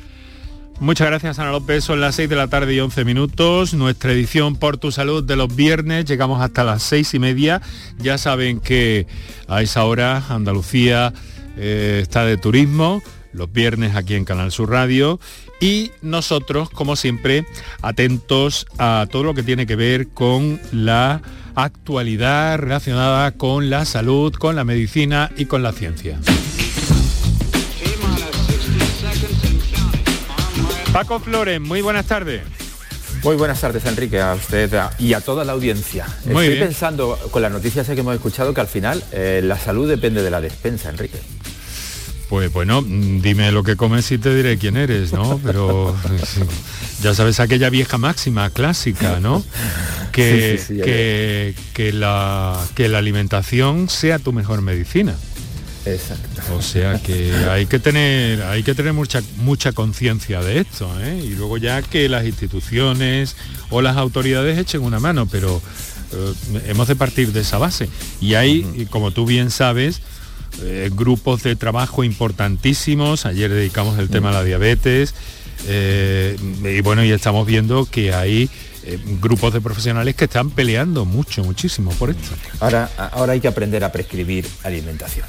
Muchas 0.80 1.08
gracias 1.08 1.40
Ana 1.40 1.52
López, 1.52 1.84
son 1.84 2.00
las 2.00 2.16
6 2.16 2.30
de 2.30 2.36
la 2.38 2.48
tarde 2.48 2.74
y 2.74 2.80
11 2.80 3.04
minutos, 3.04 3.74
nuestra 3.74 4.14
edición 4.14 4.56
por 4.56 4.78
tu 4.78 4.92
salud 4.92 5.24
de 5.24 5.36
los 5.36 5.54
viernes, 5.54 6.06
llegamos 6.06 6.42
hasta 6.42 6.64
las 6.64 6.84
6 6.84 7.16
y 7.16 7.20
media, 7.20 7.62
ya 7.98 8.18
saben 8.18 8.62
que 8.62 9.06
a 9.50 9.62
esa 9.62 9.84
hora 9.84 10.24
Andalucía 10.30 11.14
eh, 11.58 12.00
está 12.02 12.24
de 12.24 12.38
turismo, 12.38 13.02
los 13.34 13.52
viernes 13.52 13.96
aquí 13.96 14.16
en 14.16 14.26
Canal 14.26 14.52
Sur 14.52 14.70
Radio. 14.70 15.20
Y 15.62 15.92
nosotros, 16.02 16.70
como 16.70 16.96
siempre, 16.96 17.46
atentos 17.82 18.66
a 18.78 19.08
todo 19.12 19.24
lo 19.24 19.34
que 19.34 19.44
tiene 19.44 19.66
que 19.66 19.76
ver 19.76 20.08
con 20.08 20.60
la 20.72 21.22
actualidad 21.56 22.58
relacionada 22.58 23.32
con 23.34 23.70
la 23.70 23.84
salud, 23.84 24.34
con 24.34 24.56
la 24.56 24.64
medicina 24.64 25.30
y 25.36 25.46
con 25.46 25.62
la 25.62 25.74
ciencia. 25.74 26.18
Paco 30.94 31.20
Flores, 31.20 31.62
muy 31.62 31.82
buenas 31.82 32.06
tardes. 32.06 32.42
Muy 33.24 33.36
buenas 33.36 33.60
tardes, 33.60 33.86
Enrique, 33.86 34.20
a 34.22 34.34
usted 34.34 34.72
y 34.98 35.14
a 35.14 35.22
toda 35.22 35.44
la 35.44 35.52
audiencia. 35.54 36.06
Muy 36.26 36.46
Estoy 36.46 36.48
bien. 36.56 36.68
pensando, 36.68 37.18
con 37.32 37.42
las 37.42 37.52
noticias 37.52 37.86
que 37.88 38.00
hemos 38.00 38.16
escuchado, 38.16 38.54
que 38.54 38.62
al 38.62 38.68
final 38.68 39.04
eh, 39.12 39.42
la 39.44 39.58
salud 39.60 39.88
depende 39.90 40.24
de 40.24 40.32
la 40.32 40.42
despensa, 40.42 40.90
Enrique. 40.90 41.20
Pues 42.30 42.52
bueno, 42.54 42.82
mm, 42.82 43.22
dime 43.22 43.52
lo 43.52 43.64
que 43.64 43.76
comes 43.76 44.12
y 44.12 44.18
te 44.20 44.34
diré 44.34 44.58
quién 44.58 44.78
eres, 44.78 45.12
¿no? 45.14 45.40
Pero 45.46 45.96
ya 47.02 47.14
sabes 47.14 47.40
aquella 47.40 47.70
vieja 47.70 47.98
máxima 47.98 48.50
clásica, 48.50 49.20
¿no? 49.20 49.44
Que, 50.12 50.58
Sí, 50.58 50.64
sí, 50.64 50.74
sí, 50.74 50.78
ya 50.78 50.86
que, 50.86 51.56
que 51.74 51.92
la, 51.92 52.58
que 52.76 52.88
la 52.88 53.00
alimentación 53.00 53.90
sea 53.90 54.18
tu 54.20 54.32
mejor 54.34 54.62
medicina. 54.62 55.16
Exacto. 55.94 56.56
O 56.56 56.62
sea 56.62 57.00
que 57.00 57.34
hay 57.50 57.66
que 57.66 57.80
tener, 57.80 58.44
hay 58.44 58.64
que 58.64 58.76
tener 58.76 58.94
mucha, 58.94 59.22
mucha 59.38 59.72
conciencia 59.72 60.42
de 60.42 60.60
esto, 60.60 60.90
¿eh? 61.02 61.22
Y 61.24 61.30
luego 61.30 61.58
ya 61.58 61.82
que 61.82 62.10
las 62.10 62.26
instituciones 62.26 63.36
o 63.70 63.82
las 63.82 63.98
autoridades 63.98 64.58
echen 64.58 64.82
una 64.82 65.00
mano, 65.00 65.26
pero 65.26 65.62
eh, 66.12 66.34
hemos 66.68 66.88
de 66.88 66.96
partir 66.96 67.32
de 67.32 67.42
esa 67.42 67.58
base. 67.58 67.90
Y 68.22 68.36
hay, 68.36 68.88
como 68.90 69.12
tú 69.12 69.26
bien 69.26 69.52
sabes, 69.52 70.02
eh, 70.62 70.90
grupos 70.94 71.44
de 71.44 71.56
trabajo 71.56 72.04
importantísimos. 72.04 73.26
Ayer 73.26 73.52
dedicamos 73.52 73.98
el 74.00 74.10
tema 74.10 74.30
a 74.30 74.34
la 74.34 74.44
diabetes. 74.44 75.14
eh, 75.68 76.38
y 76.64 76.82
bueno, 76.82 77.04
y 77.04 77.12
estamos 77.12 77.46
viendo 77.46 77.86
que 77.86 78.14
hay 78.14 78.50
grupos 79.22 79.54
de 79.54 79.62
profesionales 79.62 80.16
que 80.16 80.26
están 80.26 80.50
peleando 80.50 81.06
mucho, 81.06 81.44
muchísimo 81.44 81.92
por 81.92 82.10
esto. 82.10 82.30
Ahora, 82.60 82.90
ahora 83.12 83.34
hay 83.34 83.40
que 83.40 83.48
aprender 83.48 83.84
a 83.84 83.92
prescribir 83.92 84.48
alimentación. 84.64 85.28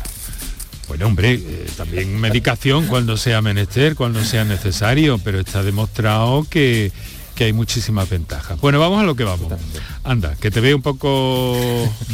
Bueno, 0.90 1.06
hombre, 1.06 1.34
eh, 1.34 1.66
también 1.76 2.20
medicación 2.20 2.88
cuando 2.88 3.16
sea 3.16 3.40
menester, 3.40 3.94
cuando 3.94 4.24
sea 4.24 4.44
necesario, 4.44 5.18
pero 5.18 5.38
está 5.38 5.62
demostrado 5.62 6.44
que, 6.50 6.90
que 7.36 7.44
hay 7.44 7.52
muchísimas 7.52 8.10
ventajas. 8.10 8.60
Bueno, 8.60 8.80
vamos 8.80 9.00
a 9.00 9.04
lo 9.04 9.14
que 9.14 9.22
vamos. 9.22 9.52
Anda, 10.02 10.34
que 10.34 10.50
te 10.50 10.60
veo 10.60 10.74
un 10.74 10.82
poco 10.82 11.56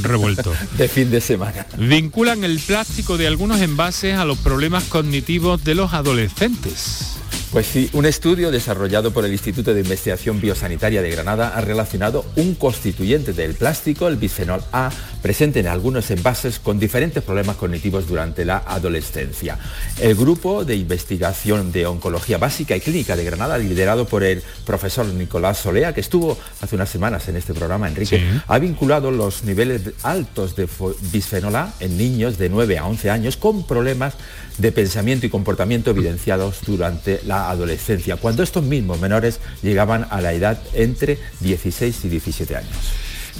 revuelto. 0.02 0.52
De 0.76 0.88
fin 0.88 1.11
de 1.11 1.23
semana. 1.23 1.66
Vinculan 1.78 2.45
el 2.45 2.59
plástico 2.59 3.16
de 3.16 3.26
algunos 3.26 3.62
envases 3.62 4.18
a 4.18 4.26
los 4.26 4.37
problemas 4.37 4.85
cognitivos 4.85 5.64
de 5.64 5.75
los 5.75 5.95
adolescentes. 5.95 7.16
Pues 7.53 7.67
sí, 7.69 7.88
un 7.95 8.05
estudio 8.05 8.50
desarrollado 8.50 9.12
por 9.12 9.25
el 9.25 9.33
Instituto 9.33 9.73
de 9.73 9.81
Investigación 9.81 10.41
Biosanitaria 10.41 11.00
de 11.00 11.11
Granada 11.11 11.53
ha 11.57 11.61
relacionado 11.62 12.25
un 12.37 12.55
constituyente 12.55 13.33
del 13.33 13.55
plástico, 13.55 14.09
el 14.09 14.17
bisfenol 14.17 14.62
A, 14.73 14.91
presente 15.23 15.61
en 15.61 15.69
algunos 15.69 16.11
envases 16.11 16.59
con 16.59 16.79
diferentes 16.79 17.23
problemas 17.23 17.57
cognitivos 17.57 18.09
durante 18.09 18.45
la 18.45 18.59
adolescencia. 18.67 19.59
El 20.00 20.17
grupo 20.17 20.65
de 20.65 20.76
investigación 20.76 21.73
de 21.73 21.87
oncología 21.87 22.37
básica 22.37 22.76
y 22.76 22.81
clínica 22.81 23.17
de 23.17 23.25
Granada, 23.25 23.57
liderado 23.57 24.07
por 24.07 24.23
el 24.23 24.43
profesor 24.67 25.07
Nicolás 25.07 25.59
Solea, 25.59 25.95
que 25.95 26.00
estuvo 26.03 26.37
hace 26.61 26.75
unas 26.75 26.91
semanas 26.91 27.29
en 27.29 27.37
este 27.37 27.55
programa, 27.55 27.88
Enrique, 27.88 28.19
Sí. 28.19 28.41
ha 28.47 28.59
vinculado 28.59 29.11
los 29.11 29.45
niveles 29.45 29.83
altos 30.03 30.57
de 30.57 30.69
bisfenol 31.12 31.57
A 31.57 31.73
en 31.81 31.97
niños 31.97 32.38
de 32.38 32.49
9 32.50 32.76
a 32.79 32.87
11 32.87 33.09
años 33.09 33.37
con 33.37 33.67
problemas 33.67 34.15
de 34.59 34.73
pensamiento 34.73 35.26
y 35.26 35.31
comportamiento 35.31 35.91
evidenciados 35.91 36.59
durante 36.67 37.21
la 37.26 37.36
adolescencia, 37.37 38.16
cuando 38.16 38.43
estos 38.43 38.64
mismos 38.64 39.00
menores 39.00 39.40
llegaban 39.62 40.07
a 40.11 40.21
la 40.21 40.33
edad 40.33 40.59
entre 40.75 41.19
16 41.40 42.05
y 42.05 42.09
17 42.09 42.57
años. 42.57 42.76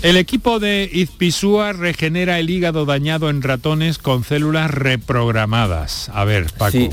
El 0.03 0.17
equipo 0.17 0.61
de 0.61 0.89
Izpisúa 0.93 1.73
regenera 1.73 2.39
el 2.39 2.51
hígado 2.51 2.85
dañado 2.85 3.31
en 3.31 3.41
ratones 3.43 3.99
con 3.99 4.25
células 4.25 4.71
reprogramadas. 4.71 6.11
A 6.11 6.25
ver, 6.25 6.47
Paco. 6.59 6.73
Sí. 6.73 6.91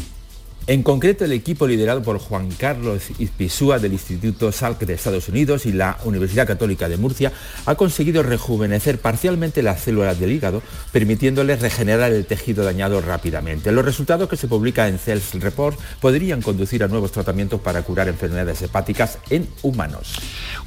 En 0.65 0.81
concreto, 0.81 1.25
el 1.25 1.33
equipo 1.33 1.67
liderado 1.67 2.01
por 2.03 2.19
Juan 2.19 2.49
Carlos 2.49 3.03
Izpisúa 3.19 3.79
del 3.79 3.91
Instituto 3.91 4.49
Salk 4.53 4.79
de 4.79 4.93
Estados 4.93 5.27
Unidos 5.27 5.65
y 5.65 5.73
la 5.73 5.97
Universidad 6.05 6.47
Católica 6.47 6.87
de 6.87 6.95
Murcia 6.95 7.33
ha 7.65 7.75
conseguido 7.75 8.23
rejuvenecer 8.23 8.97
parcialmente 8.99 9.61
las 9.61 9.81
células 9.81 10.21
del 10.21 10.31
hígado, 10.31 10.63
permitiéndoles 10.93 11.61
regenerar 11.61 12.13
el 12.13 12.25
tejido 12.25 12.63
dañado 12.63 13.01
rápidamente. 13.01 13.73
Los 13.73 13.83
resultados 13.83 14.29
que 14.29 14.37
se 14.37 14.47
publican 14.47 14.87
en 14.87 14.99
Cells 14.99 15.33
Report 15.33 15.77
podrían 15.99 16.41
conducir 16.41 16.81
a 16.81 16.87
nuevos 16.87 17.11
tratamientos 17.11 17.59
para 17.59 17.81
curar 17.81 18.07
enfermedades 18.07 18.61
hepáticas 18.61 19.17
en 19.29 19.49
humanos. 19.63 20.13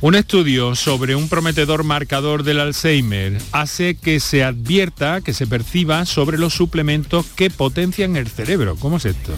Un 0.02 0.14
estudio 0.14 0.74
sobre 0.74 1.14
un 1.14 1.30
prometedor 1.30 1.84
marcador 1.84 2.42
del 2.42 2.60
Alzheimer 2.60 3.38
hace 3.52 3.94
que 3.94 4.20
se 4.20 4.44
advierta, 4.44 5.22
que 5.22 5.32
se 5.32 5.46
perciba 5.46 6.04
sobre 6.04 6.36
los 6.36 6.52
suplementos 6.52 7.24
que 7.34 7.48
potencian 7.48 8.16
el 8.16 8.28
cerebro. 8.28 8.76
¿Cómo 8.76 8.98
es 8.98 9.06
esto? 9.06 9.32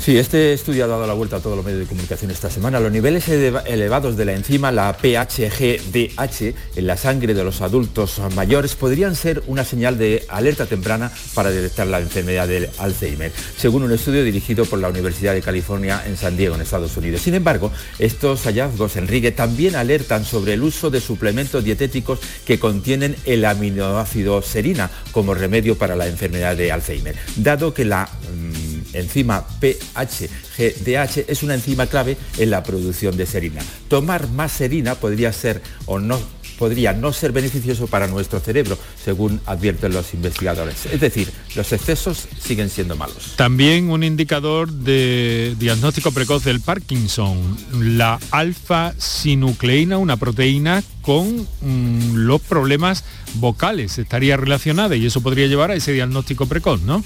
Sí, 0.00 0.16
este 0.16 0.54
estudio 0.54 0.86
ha 0.86 0.88
dado 0.88 1.06
la 1.06 1.12
vuelta 1.12 1.36
a 1.36 1.40
todos 1.40 1.56
los 1.56 1.64
medios 1.64 1.82
de 1.82 1.86
comunicación 1.86 2.30
esta 2.30 2.48
semana. 2.48 2.80
Los 2.80 2.90
niveles 2.90 3.28
elevados 3.28 4.16
de 4.16 4.24
la 4.24 4.32
enzima, 4.32 4.72
la 4.72 4.96
PHGDH, 4.96 6.54
en 6.76 6.86
la 6.86 6.96
sangre 6.96 7.34
de 7.34 7.44
los 7.44 7.60
adultos 7.60 8.18
mayores 8.34 8.76
podrían 8.76 9.14
ser 9.14 9.42
una 9.46 9.62
señal 9.62 9.98
de 9.98 10.24
alerta 10.30 10.64
temprana 10.64 11.12
para 11.34 11.50
detectar 11.50 11.86
la 11.86 12.00
enfermedad 12.00 12.48
del 12.48 12.70
Alzheimer, 12.78 13.30
según 13.58 13.82
un 13.82 13.92
estudio 13.92 14.24
dirigido 14.24 14.64
por 14.64 14.78
la 14.78 14.88
Universidad 14.88 15.34
de 15.34 15.42
California 15.42 16.02
en 16.06 16.16
San 16.16 16.34
Diego, 16.34 16.54
en 16.54 16.62
Estados 16.62 16.96
Unidos. 16.96 17.20
Sin 17.20 17.34
embargo, 17.34 17.70
estos 17.98 18.44
hallazgos, 18.44 18.96
Enrique, 18.96 19.32
también 19.32 19.76
alertan 19.76 20.24
sobre 20.24 20.54
el 20.54 20.62
uso 20.62 20.88
de 20.88 21.02
suplementos 21.02 21.62
dietéticos 21.62 22.20
que 22.46 22.58
contienen 22.58 23.16
el 23.26 23.44
aminoácido 23.44 24.40
serina 24.40 24.90
como 25.12 25.34
remedio 25.34 25.76
para 25.76 25.94
la 25.94 26.06
enfermedad 26.06 26.56
de 26.56 26.72
Alzheimer, 26.72 27.16
dado 27.36 27.74
que 27.74 27.84
la 27.84 28.08
mm, 28.08 28.49
enzima 28.92 29.46
PHGDH 29.60 31.24
es 31.28 31.42
una 31.42 31.54
enzima 31.54 31.86
clave 31.86 32.16
en 32.38 32.50
la 32.50 32.62
producción 32.62 33.16
de 33.16 33.26
serina. 33.26 33.62
Tomar 33.88 34.28
más 34.28 34.52
serina 34.52 34.94
podría 34.94 35.32
ser 35.32 35.62
o 35.86 35.98
no 35.98 36.20
podría 36.60 36.92
no 36.92 37.10
ser 37.14 37.32
beneficioso 37.32 37.86
para 37.86 38.06
nuestro 38.06 38.38
cerebro, 38.38 38.78
según 39.02 39.40
advierten 39.46 39.94
los 39.94 40.12
investigadores. 40.12 40.84
Es 40.92 41.00
decir, 41.00 41.32
los 41.56 41.72
excesos 41.72 42.28
siguen 42.38 42.68
siendo 42.68 42.96
malos. 42.96 43.32
También 43.36 43.88
un 43.88 44.04
indicador 44.04 44.70
de 44.70 45.56
diagnóstico 45.58 46.12
precoz 46.12 46.44
del 46.44 46.60
Parkinson, 46.60 47.56
la 47.96 48.20
alfa-sinucleína, 48.30 49.96
una 49.96 50.18
proteína 50.18 50.84
con 51.00 51.48
mm, 51.62 52.16
los 52.16 52.42
problemas 52.42 53.04
vocales, 53.36 53.96
estaría 53.96 54.36
relacionada 54.36 54.96
y 54.96 55.06
eso 55.06 55.22
podría 55.22 55.46
llevar 55.46 55.70
a 55.70 55.76
ese 55.76 55.94
diagnóstico 55.94 56.44
precoz, 56.44 56.82
¿no? 56.82 57.02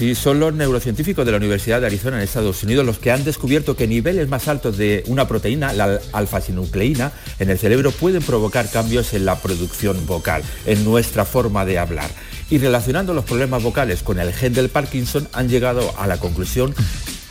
Sí, 0.00 0.14
son 0.14 0.40
los 0.40 0.54
neurocientíficos 0.54 1.26
de 1.26 1.32
la 1.32 1.36
Universidad 1.36 1.78
de 1.82 1.86
Arizona 1.88 2.16
en 2.16 2.22
Estados 2.22 2.62
Unidos 2.62 2.86
los 2.86 2.98
que 2.98 3.10
han 3.10 3.22
descubierto 3.22 3.76
que 3.76 3.86
niveles 3.86 4.30
más 4.30 4.48
altos 4.48 4.78
de 4.78 5.04
una 5.08 5.28
proteína, 5.28 5.74
la 5.74 6.00
alfa-sinucleína, 6.14 7.12
en 7.38 7.50
el 7.50 7.58
cerebro 7.58 7.90
pueden 7.90 8.22
provocar 8.22 8.70
cambios 8.70 9.12
en 9.12 9.26
la 9.26 9.36
producción 9.36 10.06
vocal, 10.06 10.42
en 10.64 10.86
nuestra 10.86 11.26
forma 11.26 11.66
de 11.66 11.78
hablar. 11.78 12.08
Y 12.48 12.56
relacionando 12.56 13.12
los 13.12 13.26
problemas 13.26 13.62
vocales 13.62 14.02
con 14.02 14.18
el 14.18 14.32
gen 14.32 14.54
del 14.54 14.70
Parkinson 14.70 15.28
han 15.34 15.50
llegado 15.50 15.92
a 15.98 16.06
la 16.06 16.16
conclusión 16.16 16.74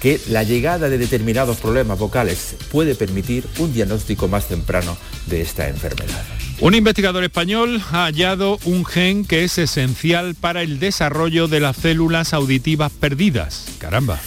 que 0.01 0.19
la 0.29 0.43
llegada 0.43 0.89
de 0.89 0.97
determinados 0.97 1.57
problemas 1.57 1.99
vocales 1.99 2.55
puede 2.71 2.95
permitir 2.95 3.45
un 3.57 3.73
diagnóstico 3.73 4.27
más 4.27 4.47
temprano 4.47 4.97
de 5.27 5.41
esta 5.41 5.67
enfermedad. 5.67 6.23
Un 6.61 6.75
investigador 6.75 7.23
español 7.23 7.81
ha 7.91 8.05
hallado 8.05 8.59
un 8.65 8.85
gen 8.85 9.23
que 9.23 9.45
es 9.45 9.57
esencial 9.57 10.35
para 10.35 10.61
el 10.61 10.79
desarrollo 10.79 11.47
de 11.47 11.61
las 11.61 11.77
células 11.77 12.33
auditivas 12.33 12.91
perdidas. 12.91 13.65
Caramba. 13.79 14.19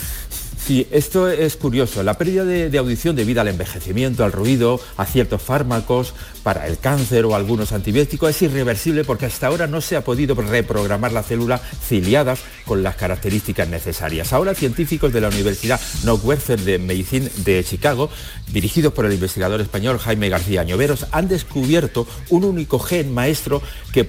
Sí, 0.64 0.86
esto 0.92 1.28
es 1.28 1.56
curioso. 1.56 2.04
La 2.04 2.16
pérdida 2.16 2.44
de, 2.44 2.78
audición 2.78 3.16
debido 3.16 3.40
al 3.40 3.48
envejecimiento, 3.48 4.22
al 4.22 4.30
ruido, 4.30 4.80
a 4.96 5.06
ciertos 5.06 5.42
fármacos 5.42 6.14
para 6.44 6.68
el 6.68 6.78
cáncer 6.78 7.24
o 7.24 7.34
algunos 7.34 7.72
antibióticos 7.72 8.30
es 8.30 8.42
irreversible 8.42 9.02
porque 9.02 9.26
hasta 9.26 9.48
ahora 9.48 9.66
no 9.66 9.80
se 9.80 9.96
ha 9.96 10.04
podido 10.04 10.36
reprogramar 10.36 11.10
las 11.10 11.26
células 11.26 11.62
ciliadas 11.84 12.40
con 12.64 12.84
las 12.84 12.94
características 12.94 13.68
necesarias. 13.68 14.32
Ahora 14.32 14.54
científicos 14.54 15.12
de 15.12 15.20
la 15.20 15.28
Universidad 15.28 15.80
Northwestern 16.04 16.64
de 16.64 16.78
Medicine 16.78 17.28
de 17.38 17.64
Chicago, 17.64 18.08
dirigidos 18.52 18.92
por 18.92 19.06
el 19.06 19.14
investigador 19.14 19.60
español 19.60 19.98
Jaime 19.98 20.28
García 20.28 20.62
Ñoveros, 20.62 21.06
han 21.10 21.26
descubierto 21.26 22.06
un 22.28 22.44
único 22.44 22.78
gen 22.78 23.12
maestro 23.12 23.62
que 23.92 24.04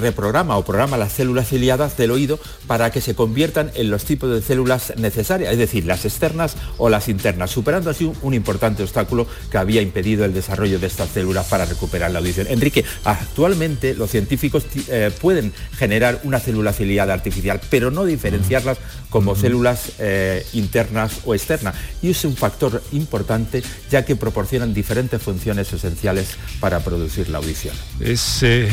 reprograma 0.00 0.56
o 0.56 0.64
programa 0.64 0.96
las 0.96 1.12
células 1.12 1.48
ciliadas 1.48 1.96
del 1.96 2.12
oído 2.12 2.38
para 2.68 2.90
que 2.90 3.00
se 3.00 3.16
conviertan 3.16 3.72
en 3.74 3.90
los 3.90 4.04
tipos 4.04 4.30
de 4.30 4.40
células 4.40 4.94
necesarias, 4.96 5.52
es 5.52 5.58
decir, 5.58 5.84
externas 6.04 6.56
o 6.78 6.88
las 6.88 7.08
internas, 7.08 7.50
superando 7.50 7.90
así 7.90 8.10
un, 8.22 8.34
importante 8.34 8.82
obstáculo 8.82 9.26
que 9.50 9.58
había 9.58 9.82
impedido 9.82 10.24
el 10.24 10.34
desarrollo 10.34 10.78
de 10.78 10.86
estas 10.86 11.10
células 11.10 11.46
para 11.46 11.64
recuperar 11.64 12.10
la 12.10 12.18
audición. 12.18 12.46
Enrique, 12.48 12.84
actualmente 13.04 13.94
los 13.94 14.10
científicos 14.10 14.64
eh, 14.88 15.10
pueden 15.20 15.52
generar 15.76 16.20
una 16.24 16.38
célula 16.38 16.72
ciliada 16.72 17.14
artificial, 17.14 17.60
pero 17.70 17.90
no 17.90 18.04
diferenciarlas 18.04 18.78
como 19.10 19.34
células 19.34 19.92
eh, 19.98 20.44
internas 20.52 21.20
o 21.24 21.34
externas. 21.34 21.74
Y 22.02 22.10
es 22.10 22.24
un 22.24 22.36
factor 22.36 22.82
importante 22.92 23.62
ya 23.90 24.04
que 24.04 24.16
proporcionan 24.16 24.74
diferentes 24.74 25.20
funciones 25.22 25.72
esenciales 25.72 26.36
para 26.60 26.80
producir 26.80 27.28
la 27.28 27.38
audición. 27.38 27.74
Es 28.00 28.42
eh, 28.42 28.68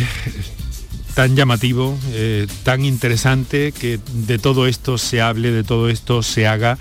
tan 1.15 1.35
llamativo, 1.35 1.97
tan 2.63 2.85
interesante 2.85 3.71
que 3.71 3.99
de 4.13 4.39
todo 4.39 4.67
esto 4.67 4.97
se 4.97 5.21
hable, 5.21 5.51
de 5.51 5.63
todo 5.63 5.89
esto 5.89 6.23
se 6.23 6.47
haga 6.47 6.77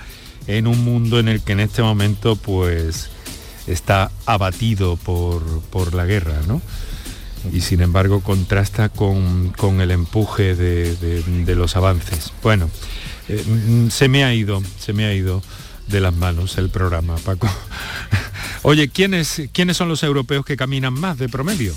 en 0.46 0.66
un 0.66 0.84
mundo 0.84 1.18
en 1.18 1.28
el 1.28 1.42
que 1.42 1.52
en 1.52 1.61
este 1.61 1.83
momento 1.83 2.37
pues 2.37 3.11
está 3.66 4.11
abatido 4.26 4.96
por, 4.96 5.94
la 5.94 6.05
guerra, 6.05 6.40
¿no? 6.46 6.61
Y 7.52 7.61
sin 7.61 7.81
embargo 7.81 8.20
contrasta 8.20 8.88
con, 8.88 9.52
el 9.81 9.90
empuje 9.90 10.55
de, 10.55 11.55
los 11.57 11.76
avances. 11.76 12.33
Bueno, 12.42 12.70
eh, 13.28 13.44
mm, 13.44 13.88
se 13.88 14.09
me 14.09 14.24
ha 14.24 14.35
ido, 14.35 14.62
se 14.78 14.92
me 14.92 15.07
ha 15.07 15.14
ido 15.14 15.42
de 15.88 16.00
las 16.00 16.14
manos 16.14 16.59
el 16.59 16.70
programa, 16.70 17.16
Paco. 17.16 17.48
Oye, 18.62 18.88
¿quiénes, 18.88 19.42
¿quiénes 19.52 19.76
son 19.76 19.88
los 19.88 20.02
europeos 20.02 20.44
que 20.44 20.57
caminan 20.57 20.94
más 20.94 21.18
de 21.18 21.28
promedio? 21.28 21.74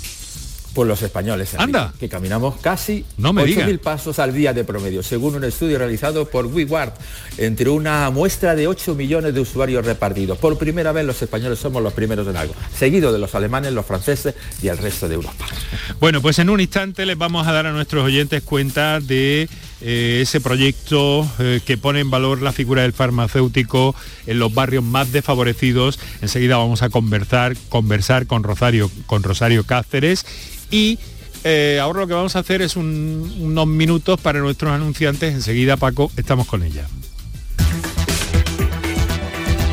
Pues 0.76 0.86
los 0.86 1.00
españoles, 1.00 1.54
Anda. 1.54 1.94
que 1.98 2.06
caminamos 2.06 2.56
casi 2.60 3.02
no 3.16 3.32
8.000 3.32 3.78
pasos 3.78 4.18
al 4.18 4.34
día 4.34 4.52
de 4.52 4.62
promedio, 4.62 5.02
según 5.02 5.36
un 5.36 5.44
estudio 5.44 5.78
realizado 5.78 6.28
por 6.28 6.44
WeWard, 6.44 6.92
entre 7.38 7.70
una 7.70 8.10
muestra 8.10 8.54
de 8.54 8.68
8 8.68 8.94
millones 8.94 9.32
de 9.32 9.40
usuarios 9.40 9.86
repartidos. 9.86 10.36
Por 10.36 10.58
primera 10.58 10.92
vez 10.92 11.06
los 11.06 11.22
españoles 11.22 11.58
somos 11.58 11.82
los 11.82 11.94
primeros 11.94 12.28
en 12.28 12.36
algo, 12.36 12.54
seguido 12.76 13.10
de 13.10 13.18
los 13.18 13.34
alemanes, 13.34 13.72
los 13.72 13.86
franceses 13.86 14.34
y 14.62 14.68
el 14.68 14.76
resto 14.76 15.08
de 15.08 15.14
Europa. 15.14 15.46
Bueno, 15.98 16.20
pues 16.20 16.38
en 16.40 16.50
un 16.50 16.60
instante 16.60 17.06
les 17.06 17.16
vamos 17.16 17.46
a 17.46 17.52
dar 17.52 17.64
a 17.64 17.72
nuestros 17.72 18.04
oyentes 18.04 18.42
cuenta 18.42 19.00
de 19.00 19.48
eh, 19.80 20.20
ese 20.22 20.40
proyecto 20.40 21.28
eh, 21.38 21.60
que 21.64 21.76
pone 21.76 22.00
en 22.00 22.10
valor 22.10 22.42
la 22.42 22.52
figura 22.52 22.82
del 22.82 22.92
farmacéutico 22.92 23.94
en 24.26 24.38
los 24.38 24.54
barrios 24.54 24.82
más 24.84 25.12
desfavorecidos. 25.12 25.98
Enseguida 26.22 26.56
vamos 26.56 26.82
a 26.82 26.88
conversar, 26.88 27.56
conversar 27.68 28.26
con 28.26 28.42
Rosario, 28.42 28.90
con 29.06 29.22
Rosario 29.22 29.64
Cáceres 29.64 30.24
y 30.70 30.98
eh, 31.44 31.78
ahora 31.80 32.00
lo 32.00 32.06
que 32.06 32.14
vamos 32.14 32.34
a 32.34 32.40
hacer 32.40 32.60
es 32.62 32.74
unos 32.76 33.66
minutos 33.66 34.20
para 34.20 34.40
nuestros 34.40 34.72
anunciantes. 34.72 35.34
Enseguida, 35.34 35.76
Paco, 35.76 36.10
estamos 36.16 36.46
con 36.46 36.62
ella. 36.62 36.88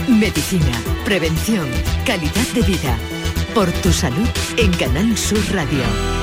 Medicina, 0.08 0.82
prevención, 1.06 1.68
calidad 2.06 2.48
de 2.54 2.62
vida. 2.62 2.98
Por 3.56 3.72
tu 3.72 3.92
salud 3.92 4.28
en 4.58 4.72
Canal 4.74 5.18
Sur 5.18 5.40
Radio. 5.52 6.23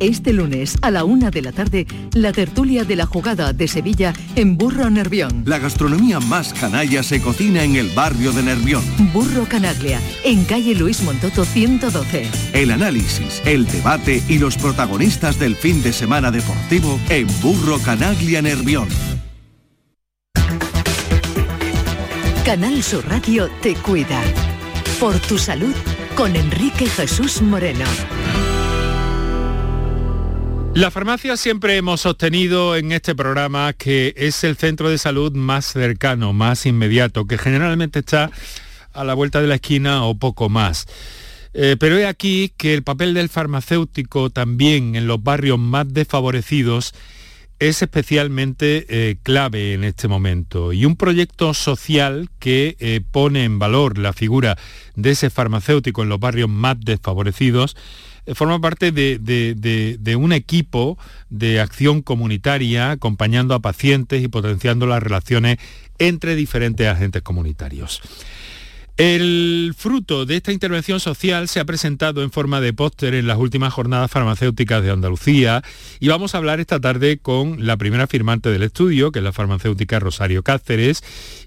Este 0.00 0.32
lunes 0.32 0.76
a 0.82 0.92
la 0.92 1.04
una 1.04 1.30
de 1.30 1.42
la 1.42 1.50
tarde, 1.50 1.86
la 2.12 2.32
tertulia 2.32 2.84
de 2.84 2.94
la 2.94 3.06
jugada 3.06 3.52
de 3.52 3.66
Sevilla 3.66 4.12
en 4.36 4.56
Burro 4.56 4.88
Nervión. 4.90 5.42
La 5.44 5.58
gastronomía 5.58 6.20
más 6.20 6.54
canalla 6.54 7.02
se 7.02 7.20
cocina 7.20 7.64
en 7.64 7.74
el 7.74 7.88
barrio 7.90 8.32
de 8.32 8.44
Nervión. 8.44 8.82
Burro 9.12 9.46
Canaglia, 9.48 10.00
en 10.24 10.44
calle 10.44 10.76
Luis 10.76 11.02
Montoto 11.02 11.44
112. 11.44 12.28
El 12.52 12.70
análisis, 12.70 13.42
el 13.44 13.66
debate 13.66 14.22
y 14.28 14.38
los 14.38 14.56
protagonistas 14.56 15.38
del 15.40 15.56
fin 15.56 15.82
de 15.82 15.92
semana 15.92 16.30
deportivo 16.30 17.00
en 17.08 17.26
Burro 17.40 17.78
Canaglia 17.80 18.40
Nervión. 18.40 18.88
Canal 22.44 22.82
Sur 22.82 23.04
Radio 23.08 23.50
te 23.62 23.74
cuida. 23.74 24.22
Por 25.00 25.18
tu 25.18 25.38
salud 25.38 25.74
con 26.14 26.34
Enrique 26.34 26.86
Jesús 26.86 27.42
Moreno. 27.42 27.84
La 30.74 30.90
farmacia 30.90 31.36
siempre 31.36 31.76
hemos 31.76 32.02
sostenido 32.02 32.76
en 32.76 32.92
este 32.92 33.14
programa 33.14 33.72
que 33.72 34.14
es 34.16 34.44
el 34.44 34.56
centro 34.56 34.90
de 34.90 34.98
salud 34.98 35.32
más 35.34 35.64
cercano, 35.64 36.32
más 36.32 36.66
inmediato, 36.66 37.26
que 37.26 37.38
generalmente 37.38 38.00
está 38.00 38.30
a 38.92 39.04
la 39.04 39.14
vuelta 39.14 39.40
de 39.40 39.48
la 39.48 39.56
esquina 39.56 40.04
o 40.04 40.16
poco 40.16 40.48
más. 40.48 40.86
Eh, 41.54 41.76
pero 41.80 41.98
he 41.98 42.06
aquí 42.06 42.52
que 42.56 42.74
el 42.74 42.82
papel 42.82 43.14
del 43.14 43.28
farmacéutico 43.28 44.30
también 44.30 44.94
en 44.94 45.06
los 45.06 45.22
barrios 45.22 45.58
más 45.58 45.92
desfavorecidos 45.92 46.94
es 47.58 47.82
especialmente 47.82 48.86
eh, 48.88 49.16
clave 49.22 49.72
en 49.72 49.82
este 49.82 50.06
momento 50.06 50.72
y 50.72 50.84
un 50.84 50.94
proyecto 50.94 51.54
social 51.54 52.28
que 52.38 52.76
eh, 52.78 53.00
pone 53.10 53.44
en 53.44 53.58
valor 53.58 53.98
la 53.98 54.12
figura 54.12 54.56
de 54.94 55.10
ese 55.10 55.30
farmacéutico 55.30 56.02
en 56.02 56.08
los 56.08 56.20
barrios 56.20 56.48
más 56.48 56.76
desfavorecidos 56.78 57.76
forma 58.34 58.60
parte 58.60 58.92
de, 58.92 60.16
un 60.16 60.32
equipo 60.32 60.98
de 61.30 61.60
acción 61.60 62.02
comunitaria 62.02 62.90
acompañando 62.92 63.54
a 63.54 63.60
pacientes 63.60 64.22
y 64.22 64.28
potenciando 64.28 64.86
las 64.86 65.02
relaciones 65.02 65.58
entre 65.98 66.36
diferentes 66.36 66.86
agentes 66.86 67.22
comunitarios. 67.22 68.00
El 68.98 69.74
fruto 69.78 70.26
de 70.26 70.36
esta 70.36 70.50
intervención 70.50 70.98
social 70.98 71.46
se 71.46 71.60
ha 71.60 71.64
presentado 71.64 72.20
en 72.24 72.32
forma 72.32 72.60
de 72.60 72.72
póster 72.72 73.14
en 73.14 73.28
las 73.28 73.38
últimas 73.38 73.72
jornadas 73.72 74.10
farmacéuticas 74.10 74.82
de 74.82 74.90
Andalucía 74.90 75.62
y 76.00 76.08
vamos 76.08 76.34
a 76.34 76.38
hablar 76.38 76.58
esta 76.58 76.80
tarde 76.80 77.18
con 77.18 77.64
la 77.64 77.76
primera 77.76 78.08
firmante 78.08 78.50
del 78.50 78.64
estudio, 78.64 79.12
que 79.12 79.20
es 79.20 79.24
la 79.24 79.32
farmacéutica 79.32 80.00
Rosario 80.00 80.42
Cáceres, 80.42 81.04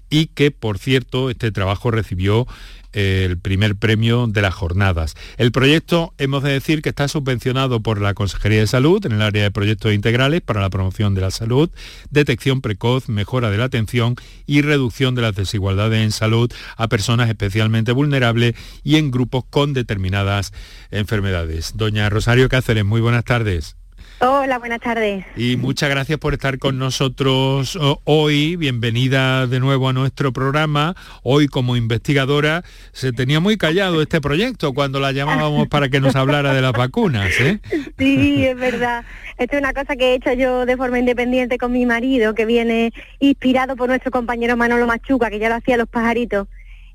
y 0.08 0.28
que, 0.28 0.50
por 0.50 0.78
cierto, 0.78 1.28
este 1.28 1.52
trabajo 1.52 1.90
recibió 1.90 2.46
el 2.92 3.38
primer 3.38 3.76
premio 3.76 4.26
de 4.26 4.42
las 4.42 4.54
jornadas. 4.54 5.14
El 5.36 5.52
proyecto, 5.52 6.14
hemos 6.18 6.42
de 6.42 6.52
decir 6.52 6.82
que 6.82 6.90
está 6.90 7.08
subvencionado 7.08 7.80
por 7.80 8.00
la 8.00 8.14
Consejería 8.14 8.60
de 8.60 8.66
Salud 8.66 9.04
en 9.06 9.12
el 9.12 9.22
área 9.22 9.42
de 9.42 9.50
proyectos 9.50 9.92
integrales 9.92 10.40
para 10.40 10.60
la 10.60 10.70
promoción 10.70 11.14
de 11.14 11.20
la 11.20 11.30
salud, 11.30 11.70
detección 12.10 12.60
precoz, 12.60 13.08
mejora 13.08 13.50
de 13.50 13.58
la 13.58 13.64
atención 13.64 14.16
y 14.46 14.62
reducción 14.62 15.14
de 15.14 15.22
las 15.22 15.34
desigualdades 15.34 16.02
en 16.02 16.12
salud 16.12 16.52
a 16.76 16.88
personas 16.88 17.28
especialmente 17.28 17.92
vulnerables 17.92 18.54
y 18.82 18.96
en 18.96 19.10
grupos 19.10 19.44
con 19.48 19.72
determinadas 19.72 20.52
enfermedades. 20.90 21.72
Doña 21.76 22.08
Rosario 22.10 22.48
Cáceres, 22.48 22.84
muy 22.84 23.00
buenas 23.00 23.24
tardes. 23.24 23.76
Hola, 24.24 24.60
buenas 24.60 24.78
tardes. 24.78 25.24
Y 25.34 25.56
muchas 25.56 25.90
gracias 25.90 26.16
por 26.16 26.32
estar 26.32 26.60
con 26.60 26.78
nosotros 26.78 27.76
hoy. 28.04 28.54
Bienvenida 28.54 29.48
de 29.48 29.58
nuevo 29.58 29.88
a 29.88 29.92
nuestro 29.92 30.32
programa. 30.32 30.94
Hoy 31.24 31.48
como 31.48 31.74
investigadora 31.74 32.62
se 32.92 33.12
tenía 33.12 33.40
muy 33.40 33.56
callado 33.56 34.00
este 34.00 34.20
proyecto 34.20 34.74
cuando 34.74 35.00
la 35.00 35.10
llamábamos 35.10 35.66
para 35.66 35.88
que 35.88 35.98
nos 35.98 36.14
hablara 36.14 36.54
de 36.54 36.62
las 36.62 36.70
vacunas. 36.70 37.32
¿eh? 37.40 37.58
Sí, 37.98 38.46
es 38.46 38.56
verdad. 38.56 39.04
Esto 39.38 39.56
es 39.56 39.60
una 39.60 39.72
cosa 39.72 39.96
que 39.96 40.12
he 40.12 40.14
hecho 40.14 40.32
yo 40.34 40.66
de 40.66 40.76
forma 40.76 41.00
independiente 41.00 41.58
con 41.58 41.72
mi 41.72 41.84
marido, 41.84 42.36
que 42.36 42.44
viene 42.44 42.92
inspirado 43.18 43.74
por 43.74 43.88
nuestro 43.88 44.12
compañero 44.12 44.56
Manolo 44.56 44.86
Machuca, 44.86 45.30
que 45.30 45.40
ya 45.40 45.48
lo 45.48 45.56
hacía 45.56 45.76
los 45.76 45.88
pajaritos. 45.88 46.46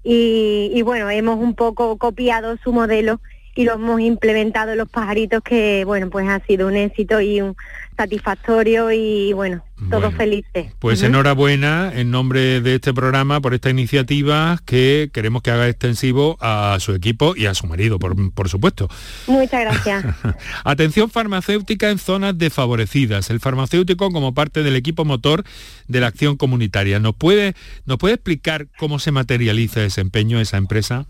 Y, 0.02 0.72
y 0.74 0.82
bueno, 0.82 1.10
hemos 1.10 1.40
un 1.40 1.56
poco 1.56 1.98
copiado 1.98 2.56
su 2.64 2.72
modelo 2.72 3.20
y 3.58 3.64
lo 3.64 3.74
hemos 3.74 4.00
implementado 4.00 4.74
en 4.74 4.78
los 4.78 4.88
pajaritos 4.88 5.42
que, 5.42 5.84
bueno, 5.84 6.12
pues 6.12 6.28
ha 6.30 6.40
sido 6.46 6.68
un 6.68 6.76
éxito 6.76 7.20
y 7.20 7.42
un 7.42 7.56
satisfactorio 7.98 8.92
y 8.92 9.34
bueno, 9.34 9.64
todos 9.90 10.14
felices. 10.14 10.72
Pues 10.78 11.02
enhorabuena 11.02 11.92
en 11.96 12.12
nombre 12.12 12.62
de 12.62 12.76
este 12.76 12.94
programa 12.94 13.42
por 13.42 13.56
esta 13.56 13.72
iniciativa 13.72 14.60
que 14.64 15.10
queremos 15.12 15.42
que 15.42 15.50
haga 15.50 15.68
extensivo 15.68 16.38
a 16.40 16.78
su 16.80 16.94
equipo 16.94 17.36
y 17.36 17.48
a 17.48 17.56
su 17.56 17.66
marido, 17.66 17.98
por, 17.98 18.32
por 18.32 18.48
supuesto. 18.48 18.88
Muchas 19.26 19.62
gracias. 19.62 20.06
Atención 20.64 21.10
farmacéutica 21.10 21.90
en 21.90 21.98
zonas 21.98 22.38
desfavorecidas. 22.38 23.32
El 23.32 23.40
farmacéutico 23.40 24.12
como 24.12 24.36
parte 24.36 24.62
del 24.62 24.76
equipo 24.76 25.04
motor 25.04 25.44
de 25.88 26.00
la 26.00 26.08
acción 26.08 26.38
comunitaria. 26.38 27.00
¿Nos 27.00 27.16
puede, 27.16 27.56
¿nos 27.88 27.98
puede 27.98 28.14
explicar 28.14 28.68
cómo 28.78 29.00
se 29.00 29.12
materializa 29.12 29.84
ese 29.84 30.02
empeño, 30.02 30.40
esa 30.40 30.58
empresa? 30.58 31.08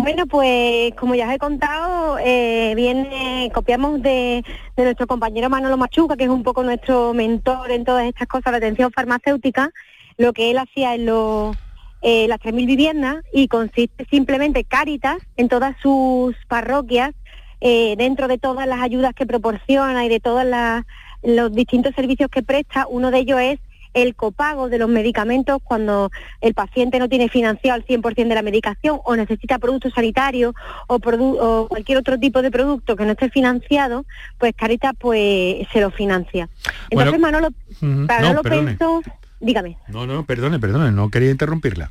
Bueno, 0.00 0.26
pues 0.26 0.94
como 0.94 1.16
ya 1.16 1.26
os 1.26 1.34
he 1.34 1.38
contado, 1.38 2.18
eh, 2.20 2.72
viene, 2.76 3.50
copiamos 3.52 4.00
de, 4.00 4.44
nuestro 4.76 5.08
compañero 5.08 5.50
Manolo 5.50 5.76
Machuca, 5.76 6.16
que 6.16 6.22
es 6.22 6.30
un 6.30 6.44
poco 6.44 6.62
nuestro 6.62 7.12
mentor 7.14 7.72
en 7.72 7.84
todas 7.84 8.06
estas 8.06 8.28
cosas 8.28 8.52
de 8.52 8.58
atención 8.58 8.92
farmacéutica, 8.92 9.70
lo 10.16 10.32
que 10.32 10.52
él 10.52 10.58
hacía 10.58 10.94
en 10.94 11.06
los, 11.06 11.56
eh, 12.02 12.28
las 12.28 12.38
3.000 12.38 12.66
viviendas 12.66 13.16
y 13.32 13.48
consiste 13.48 14.06
simplemente 14.08 14.62
Cáritas 14.62 15.18
en 15.36 15.48
todas 15.48 15.74
sus 15.82 16.36
parroquias, 16.46 17.10
eh, 17.60 17.96
dentro 17.98 18.28
de 18.28 18.38
todas 18.38 18.68
las 18.68 18.80
ayudas 18.80 19.14
que 19.14 19.26
proporciona 19.26 20.04
y 20.04 20.08
de 20.08 20.20
todos 20.20 20.44
los 21.24 21.52
distintos 21.52 21.92
servicios 21.96 22.30
que 22.30 22.44
presta, 22.44 22.86
uno 22.88 23.10
de 23.10 23.18
ellos 23.18 23.40
es 23.40 23.58
el 24.02 24.14
copago 24.14 24.68
de 24.68 24.78
los 24.78 24.88
medicamentos 24.88 25.60
cuando 25.62 26.10
el 26.40 26.54
paciente 26.54 26.98
no 26.98 27.08
tiene 27.08 27.28
financiado 27.28 27.74
al 27.74 27.86
100% 27.86 28.28
de 28.28 28.34
la 28.34 28.42
medicación 28.42 29.00
o 29.04 29.16
necesita 29.16 29.58
productos 29.58 29.92
sanitarios 29.94 30.54
o, 30.86 31.68
cualquier 31.68 31.98
otro 31.98 32.18
tipo 32.18 32.42
de 32.42 32.50
producto 32.50 32.96
que 32.96 33.04
no 33.04 33.12
esté 33.12 33.30
financiado, 33.30 34.04
pues 34.38 34.54
Caritas 34.54 34.94
pues 34.98 35.66
se 35.72 35.80
lo 35.80 35.90
financia. 35.90 36.48
Entonces 36.90 37.20
Manolo, 37.20 37.48
Manolo 37.80 38.42
pensó, 38.42 39.02
dígame. 39.40 39.78
No, 39.88 40.06
no, 40.06 40.24
perdone, 40.24 40.58
perdone, 40.58 40.92
no 40.92 41.10
quería 41.10 41.30
interrumpirla. 41.30 41.90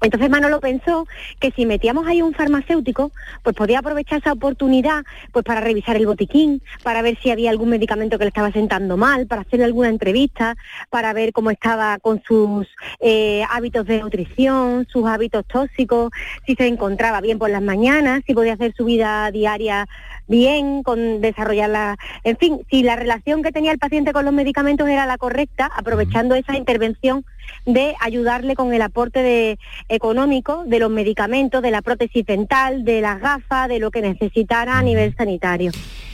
Entonces 0.00 0.30
Manolo 0.30 0.60
pensó 0.60 1.06
que 1.40 1.50
si 1.50 1.66
metíamos 1.66 2.06
ahí 2.06 2.22
un 2.22 2.34
farmacéutico, 2.34 3.10
pues 3.42 3.56
podía 3.56 3.80
aprovechar 3.80 4.20
esa 4.20 4.32
oportunidad 4.32 5.04
pues 5.32 5.44
para 5.44 5.60
revisar 5.60 5.96
el 5.96 6.06
botiquín, 6.06 6.62
para 6.82 7.02
ver 7.02 7.18
si 7.22 7.30
había 7.30 7.50
algún 7.50 7.70
medicamento 7.70 8.18
que 8.18 8.24
le 8.24 8.28
estaba 8.28 8.52
sentando 8.52 8.96
mal, 8.96 9.26
para 9.26 9.42
hacerle 9.42 9.64
alguna 9.64 9.88
entrevista, 9.88 10.56
para 10.90 11.12
ver 11.12 11.32
cómo 11.32 11.50
estaba 11.50 11.98
con 11.98 12.22
sus 12.22 12.66
eh, 13.00 13.42
hábitos 13.50 13.86
de 13.86 14.00
nutrición, 14.00 14.86
sus 14.90 15.06
hábitos 15.06 15.44
tóxicos, 15.46 16.12
si 16.46 16.54
se 16.54 16.66
encontraba 16.66 17.20
bien 17.20 17.38
por 17.38 17.50
las 17.50 17.62
mañanas, 17.62 18.22
si 18.26 18.34
podía 18.34 18.54
hacer 18.54 18.74
su 18.76 18.84
vida 18.84 19.30
diaria 19.32 19.88
bien, 20.28 20.82
con 20.82 21.20
desarrollarla, 21.20 21.96
en 22.22 22.36
fin, 22.36 22.60
si 22.70 22.82
la 22.82 22.96
relación 22.96 23.42
que 23.42 23.50
tenía 23.50 23.72
el 23.72 23.78
paciente 23.78 24.12
con 24.12 24.24
los 24.24 24.34
medicamentos 24.34 24.88
era 24.88 25.06
la 25.06 25.18
correcta, 25.18 25.70
aprovechando 25.74 26.34
esa 26.34 26.56
intervención 26.56 27.24
de 27.66 27.94
ayudarle 28.00 28.54
con 28.54 28.72
el 28.72 28.82
aporte 28.82 29.20
de, 29.20 29.58
económico 29.88 30.64
de 30.66 30.78
los 30.78 30.90
medicamentos, 30.90 31.62
de 31.62 31.70
la 31.70 31.82
prótesis 31.82 32.24
dental, 32.24 32.84
de 32.84 33.00
las 33.00 33.20
gafas, 33.20 33.68
de 33.68 33.78
lo 33.78 33.90
que 33.90 34.02
necesitara 34.02 34.78
a 34.78 34.82
nivel 34.82 35.14
sanitario. 35.16 35.72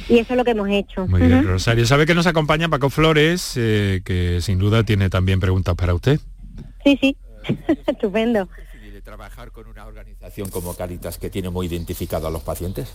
Y 0.08 0.18
eso 0.18 0.34
es 0.34 0.36
lo 0.36 0.44
que 0.44 0.50
hemos 0.50 0.68
hecho. 0.68 1.06
Muy 1.06 1.22
bien, 1.22 1.46
Rosario. 1.46 1.86
¿Sabe 1.86 2.06
que 2.06 2.14
nos 2.14 2.26
acompaña 2.26 2.68
Paco 2.68 2.90
Flores, 2.90 3.54
eh, 3.56 4.02
que 4.04 4.40
sin 4.42 4.58
duda 4.58 4.84
tiene 4.84 5.08
también 5.08 5.40
preguntas 5.40 5.74
para 5.74 5.94
usted? 5.94 6.20
Sí, 6.84 6.98
sí. 7.00 7.16
Estupendo. 7.86 8.48
¿Es 8.94 9.02
trabajar 9.02 9.50
con 9.50 9.66
una 9.66 9.86
organización 9.86 10.50
como 10.50 10.74
Caritas 10.74 11.18
que 11.18 11.30
tiene 11.30 11.50
muy 11.50 11.66
identificado 11.66 12.26
a 12.26 12.30
los 12.30 12.42
pacientes? 12.42 12.92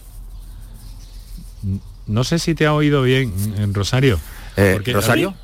No 2.08 2.24
sé 2.24 2.40
si 2.40 2.56
te 2.56 2.66
ha 2.66 2.74
oído 2.74 3.04
bien, 3.04 3.32
Rosario. 3.74 4.20
Eh, 4.58 4.80
¿Rosario? 4.94 5.36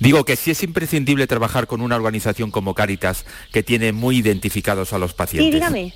Digo 0.00 0.24
que 0.24 0.36
sí 0.36 0.50
es 0.50 0.62
imprescindible 0.62 1.26
trabajar 1.26 1.66
con 1.66 1.80
una 1.80 1.96
organización 1.96 2.50
como 2.50 2.74
Caritas 2.74 3.24
que 3.52 3.62
tiene 3.62 3.92
muy 3.92 4.18
identificados 4.18 4.92
a 4.92 4.98
los 4.98 5.14
pacientes. 5.14 5.50
Sí, 5.50 5.54
dígame. 5.54 5.94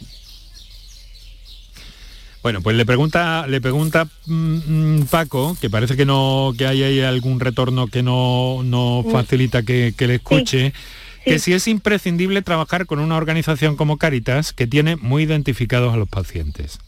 Bueno, 2.47 2.61
pues 2.63 2.77
le 2.77 2.87
pregunta, 2.87 3.47
le 3.49 3.61
pregunta 3.61 4.07
mm, 4.27 5.01
mm, 5.01 5.07
Paco, 5.07 5.57
que 5.61 5.69
parece 5.69 5.97
que 5.97 6.05
no, 6.05 6.53
que 6.57 6.69
hay, 6.69 7.01
algún 7.01 7.41
retorno 7.41 7.89
que 7.89 8.05
no, 8.05 8.63
mm. 8.63 9.11
facilita 9.11 9.65
que, 9.65 9.93
le 9.99 10.15
escuche, 10.15 10.73
que 11.25 11.41
si 11.41 11.55
es 11.55 11.67
imprescindible 11.67 12.43
trabajar 12.43 12.87
con 12.87 13.01
una 13.01 13.17
organización 13.17 13.75
como 13.75 13.97
Caritas 13.97 14.53
que 14.53 14.69
tiene 14.69 14.95
muy 14.95 15.25
identificados 15.25 15.93
a 15.93 15.97
los 15.97 16.09
pacientes. 16.09 16.79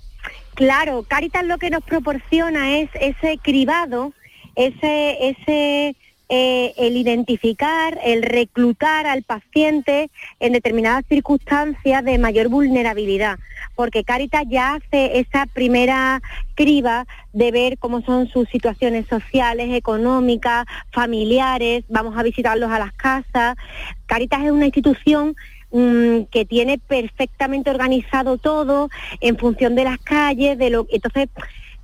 Claro, 0.55 1.05
Caritas 1.09 1.45
lo 1.45 1.59
que 1.59 1.71
nos 1.71 1.83
proporciona 1.83 2.79
es 2.79 2.89
ese 3.01 3.39
cribado, 3.43 4.13
ese, 4.55 5.17
ese 5.29 5.97
eh, 6.31 6.75
el 6.77 6.97
identificar, 6.99 7.99
el 8.05 8.23
reclutar 8.23 9.07
al 9.07 9.23
paciente 9.23 10.11
en 10.41 10.53
determinadas 10.53 11.07
circunstancias 11.09 12.05
de 12.05 12.19
mayor 12.19 12.49
vulnerabilidad, 12.49 13.39
porque 13.75 14.05
Caritas 14.05 14.45
ya 14.47 14.75
hace 14.75 15.21
esa 15.21 15.47
primera 15.47 16.21
criba 16.55 17.07
de 17.33 17.51
ver 17.51 17.79
cómo 17.79 18.03
son 18.03 18.29
sus 18.29 18.47
situaciones 18.51 19.07
sociales, 19.07 19.75
económicas, 19.75 20.67
familiares, 20.93 21.85
vamos 21.89 22.15
a 22.19 22.23
visitarlos 22.23 22.71
a 22.71 22.79
las 22.79 22.93
casas. 22.93 23.57
Caritas 24.05 24.45
es 24.45 24.51
una 24.51 24.67
institución 24.67 25.35
mm, 25.71 26.25
que 26.31 26.45
tiene 26.45 26.77
perfectamente 26.77 27.71
organizado 27.71 28.37
todo 28.37 28.91
en 29.23 29.39
función 29.39 29.75
de 29.75 29.85
las 29.85 29.99
calles, 29.99 30.59
de 30.59 30.69
lo 30.69 30.87
entonces 30.91 31.31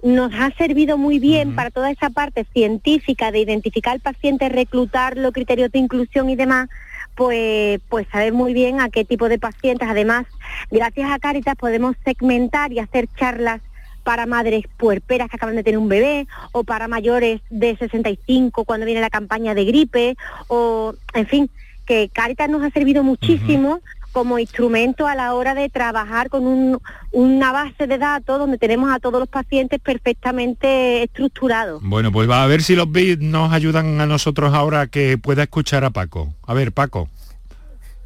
nos 0.05 0.33
ha 0.35 0.51
servido 0.51 0.99
muy 0.99 1.19
bien 1.19 1.57
para 1.57 1.71
toda 1.71 1.91
esa 1.91 2.11
parte 2.11 2.47
científica 2.53 3.33
de 3.33 3.41
identificar 3.41 3.95
al 3.95 4.01
paciente, 4.01 4.51
reclutar 4.51 5.17
los 5.17 5.33
criterios 5.33 5.73
de 5.73 5.79
inclusión 5.79 6.29
y 6.29 6.37
demás, 6.37 6.69
pues, 7.15 7.81
pues 7.89 8.07
saber 8.13 8.35
muy 8.35 8.53
bien 8.53 8.81
a 8.81 8.91
qué 8.91 9.07
tipo 9.07 9.31
de 9.31 9.39
pacientes. 9.39 9.89
Además, 9.89 10.27
gracias 10.71 11.11
a 11.11 11.19
Caritas 11.19 11.57
podemos 11.57 11.97
segmentar 12.05 12.71
y 12.71 12.81
hacer 12.81 13.09
charlas 13.17 13.63
para 14.03 14.27
madres 14.27 14.65
puerperas 14.77 15.31
que 15.31 15.37
acaban 15.37 15.57
de 15.57 15.63
tener 15.63 15.79
un 15.79 15.89
bebé, 15.89 16.27
o 16.53 16.65
para 16.65 16.87
mayores 16.87 17.41
de 17.49 17.75
65 17.75 18.67
cuando 18.67 18.85
viene 18.85 19.01
la 19.01 19.09
campaña 19.09 19.55
de 19.55 19.65
gripe, 19.65 20.17
o 20.49 20.95
en 21.15 21.27
fin, 21.27 21.51
que 21.87 22.11
Caritas 22.11 22.51
nos 22.51 22.63
ha 22.63 22.69
servido 22.69 23.03
muchísimo 23.03 23.81
como 24.15 24.39
instrumento 24.39 25.07
a 25.09 25.15
la 25.17 25.35
hora 25.35 25.55
de 25.55 25.69
trabajar 25.69 26.31
con 26.31 26.47
un- 26.47 26.79
una 27.11 27.51
base 27.53 27.87
de 27.89 27.99
datos 27.99 28.39
donde 28.39 28.57
tenemos 28.59 28.91
a 28.93 29.01
todos 29.01 29.19
los 29.19 29.29
pacientes 29.29 29.81
perfectamente 29.81 31.03
estructurados. 31.03 31.83
Bueno, 31.83 32.13
pues 32.13 32.31
va 32.31 32.45
a 32.45 32.47
ver 32.47 32.63
si 32.63 32.77
los 32.77 32.91
bits 32.91 33.21
nos 33.23 33.53
ayudan 33.53 34.01
a 34.01 34.07
nosotros 34.07 34.55
ahora 34.55 34.87
que 34.87 35.19
pueda 35.19 35.43
escuchar 35.43 35.85
a 35.85 35.91
Paco. 35.91 36.33
A 36.47 36.55
ver, 36.55 36.71
Paco. 36.73 37.09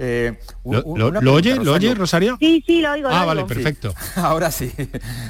Eh, 0.01 0.39
un- 0.63 0.77
¿Lo, 0.99 1.11
lo- 1.11 1.33
oye? 1.35 1.51
pregunta, 1.51 1.65
¿Lo 1.65 1.73
oye, 1.75 1.95
Rosario? 1.95 2.37
Sí, 2.39 2.63
sí, 2.67 2.81
lo 2.81 2.93
oigo. 2.93 3.09
Ah, 3.11 3.21
lo 3.23 3.27
vale, 3.27 3.41
oigo. 3.43 3.49
perfecto. 3.49 3.93
Ahora 4.17 4.51
sí. 4.51 4.73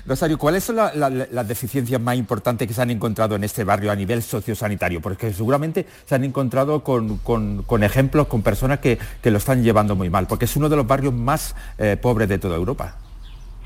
Rosario, 0.06 0.36
¿cuáles 0.38 0.64
son 0.64 0.76
la- 0.76 0.92
la- 0.94 1.08
las 1.08 1.48
deficiencias 1.48 2.00
más 2.00 2.16
importantes 2.16 2.68
que 2.68 2.74
se 2.74 2.82
han 2.82 2.90
encontrado 2.90 3.34
en 3.36 3.44
este 3.44 3.64
barrio 3.64 3.90
a 3.90 3.96
nivel 3.96 4.22
sociosanitario? 4.22 5.00
Porque 5.00 5.32
seguramente 5.32 5.86
se 6.06 6.14
han 6.14 6.24
encontrado 6.24 6.84
con, 6.84 7.16
con- 7.18 7.62
con 7.62 7.82
ejemplos, 7.82 8.26
con 8.26 8.42
personas 8.42 8.80
que, 8.80 8.98
que 9.22 9.30
lo 9.30 9.38
están 9.38 9.62
llevando 9.62 9.96
muy 9.96 10.10
mal, 10.10 10.26
porque 10.26 10.44
es 10.44 10.54
uno 10.56 10.68
de 10.68 10.76
los 10.76 10.86
barrios 10.86 11.14
más 11.14 11.54
eh, 11.78 11.96
pobres 12.00 12.28
de 12.28 12.38
toda 12.38 12.56
Europa. 12.56 12.96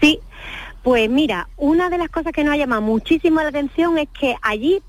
Sí, 0.01 0.21
pues 0.85 1.09
mira, 1.11 1.49
una 1.57 1.91
de 1.91 1.99
las 1.99 2.09
cosas 2.11 2.33
que 2.33 2.45
nos 2.45 2.55
ha 2.55 2.57
llamado 2.57 2.83
muchísimo 2.83 3.41
la 3.41 3.49
atención 3.49 3.99
es 3.99 4.09
que 4.19 4.37
allí 4.43 4.81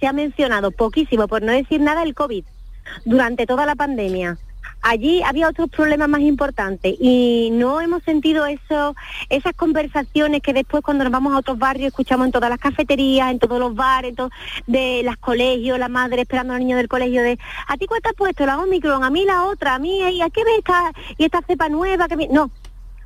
se 0.00 0.06
ha 0.06 0.12
mencionado 0.12 0.70
poquísimo, 0.70 1.26
por 1.28 1.42
no 1.42 1.52
decir 1.52 1.80
nada, 1.80 2.02
el 2.02 2.14
COVID 2.14 2.44
durante 3.04 3.46
toda 3.46 3.66
la 3.66 3.74
pandemia. 3.74 4.38
Allí 4.80 5.22
había 5.22 5.48
otros 5.48 5.68
problemas 5.70 6.08
más 6.08 6.20
importantes 6.20 6.94
y 7.00 7.50
no 7.52 7.80
hemos 7.80 8.02
sentido 8.04 8.46
eso, 8.46 8.94
esas 9.28 9.52
conversaciones 9.54 10.40
que 10.40 10.52
después 10.52 10.84
cuando 10.84 11.02
nos 11.04 11.12
vamos 11.12 11.34
a 11.34 11.38
otros 11.38 11.58
barrios 11.58 11.88
escuchamos 11.88 12.26
en 12.26 12.32
todas 12.32 12.48
las 12.48 12.60
cafeterías, 12.60 13.30
en 13.30 13.40
todos 13.40 13.58
los 13.58 13.74
bares, 13.74 14.14
en 14.16 14.30
de 14.66 15.02
los 15.04 15.16
colegios, 15.16 15.78
la 15.78 15.88
madre 15.88 16.22
esperando 16.22 16.52
a 16.52 16.56
los 16.56 16.64
niños 16.64 16.78
del 16.78 16.88
colegio 16.88 17.22
de 17.22 17.38
¿a 17.66 17.76
ti 17.76 17.86
cuál 17.86 18.02
te 18.02 18.10
has 18.10 18.14
puesto? 18.14 18.46
La 18.46 18.58
Omicron, 18.58 19.02
a 19.02 19.10
mí 19.10 19.24
la 19.24 19.44
otra, 19.44 19.74
a 19.74 19.78
mí 19.78 19.98
¿y 19.98 20.22
a 20.22 20.30
qué 20.30 20.44
ves 20.44 20.58
esta, 20.58 20.92
y 21.16 21.24
esta 21.24 21.42
cepa 21.42 21.68
nueva? 21.68 22.06
que 22.06 22.16
vi-?". 22.16 22.28
No, 22.28 22.50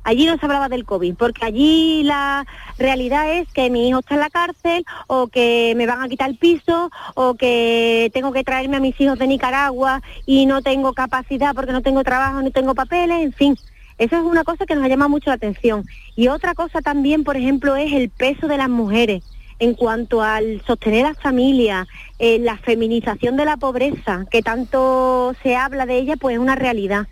Allí 0.03 0.25
no 0.25 0.37
se 0.37 0.45
hablaba 0.45 0.69
del 0.69 0.85
COVID, 0.85 1.15
porque 1.15 1.45
allí 1.45 2.03
la 2.03 2.45
realidad 2.77 3.31
es 3.33 3.47
que 3.53 3.69
mi 3.69 3.87
hijo 3.87 3.99
está 3.99 4.15
en 4.15 4.19
la 4.19 4.29
cárcel 4.29 4.85
o 5.07 5.27
que 5.27 5.73
me 5.77 5.85
van 5.85 6.01
a 6.01 6.09
quitar 6.09 6.29
el 6.29 6.37
piso 6.37 6.91
o 7.15 7.35
que 7.35 8.11
tengo 8.13 8.33
que 8.33 8.43
traerme 8.43 8.77
a 8.77 8.81
mis 8.81 8.99
hijos 8.99 9.17
de 9.17 9.27
Nicaragua 9.27 10.01
y 10.25 10.45
no 10.45 10.61
tengo 10.61 10.93
capacidad 10.93 11.55
porque 11.55 11.71
no 11.71 11.81
tengo 11.81 12.03
trabajo, 12.03 12.41
no 12.41 12.51
tengo 12.51 12.75
papeles, 12.75 13.23
en 13.23 13.33
fin. 13.33 13.57
Eso 13.97 14.17
es 14.17 14.23
una 14.23 14.43
cosa 14.43 14.65
que 14.65 14.75
nos 14.75 14.83
ha 14.83 14.89
llamado 14.89 15.09
mucho 15.09 15.29
la 15.29 15.35
atención. 15.35 15.85
Y 16.15 16.27
otra 16.27 16.53
cosa 16.55 16.81
también, 16.81 17.23
por 17.23 17.37
ejemplo, 17.37 17.75
es 17.75 17.93
el 17.93 18.09
peso 18.09 18.47
de 18.47 18.57
las 18.57 18.69
mujeres 18.69 19.23
en 19.59 19.75
cuanto 19.75 20.21
al 20.21 20.61
sostener 20.65 21.05
a 21.05 21.13
familia, 21.13 21.87
eh, 22.19 22.39
la 22.39 22.57
feminización 22.57 23.37
de 23.37 23.45
la 23.45 23.55
pobreza, 23.55 24.25
que 24.29 24.41
tanto 24.41 25.35
se 25.41 25.55
habla 25.55 25.85
de 25.85 25.97
ella, 25.97 26.15
pues 26.17 26.33
es 26.33 26.39
una 26.39 26.55
realidad. 26.55 27.07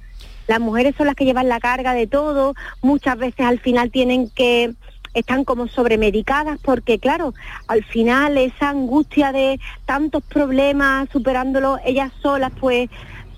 Las 0.52 0.60
mujeres 0.60 0.96
son 0.98 1.08
las 1.08 1.16
que 1.16 1.24
llevan 1.24 1.48
la 1.48 1.62
carga 1.62 1.94
de 1.94 2.08
todo, 2.08 2.56
muchas 2.82 3.18
veces 3.18 3.46
al 3.46 3.62
final 3.62 3.90
tienen 3.90 4.30
que 4.30 4.74
están 5.14 5.46
como 5.46 5.70
sobremedicadas 5.70 6.60
porque 6.62 7.00
claro, 7.00 7.34
al 7.70 7.86
final 7.86 8.38
esa 8.38 8.68
angustia 8.72 9.32
de 9.32 9.62
tantos 9.86 10.22
problemas 10.24 11.08
superándolos 11.10 11.80
ellas 11.86 12.12
solas, 12.22 12.52
pues 12.60 12.90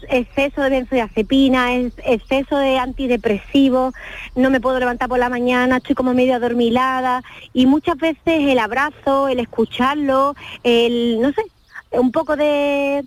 exceso 0.10 0.63
de 0.63 0.71
benzodiazepina, 0.71 1.76
es- 1.76 1.93
exceso 2.04 2.58
de 2.58 2.80
antidepresivos, 2.80 3.93
no 4.36 4.49
me 4.49 4.60
puedo 4.60 4.80
levantar 4.80 5.08
por 5.08 5.19
la 5.19 5.30
mañana, 5.30 5.78
estoy 5.78 5.93
como 5.93 6.15
medio 6.15 6.34
adormilada 6.34 7.21
y 7.54 7.67
muchas 7.67 7.97
veces 7.97 8.17
el 8.26 8.58
abrazo, 8.58 9.28
el 9.28 9.39
escucharlo, 9.39 10.34
el 10.63 11.21
no 11.21 11.32
sé, 11.32 11.43
un 11.91 12.12
poco 12.12 12.36
de 12.36 13.06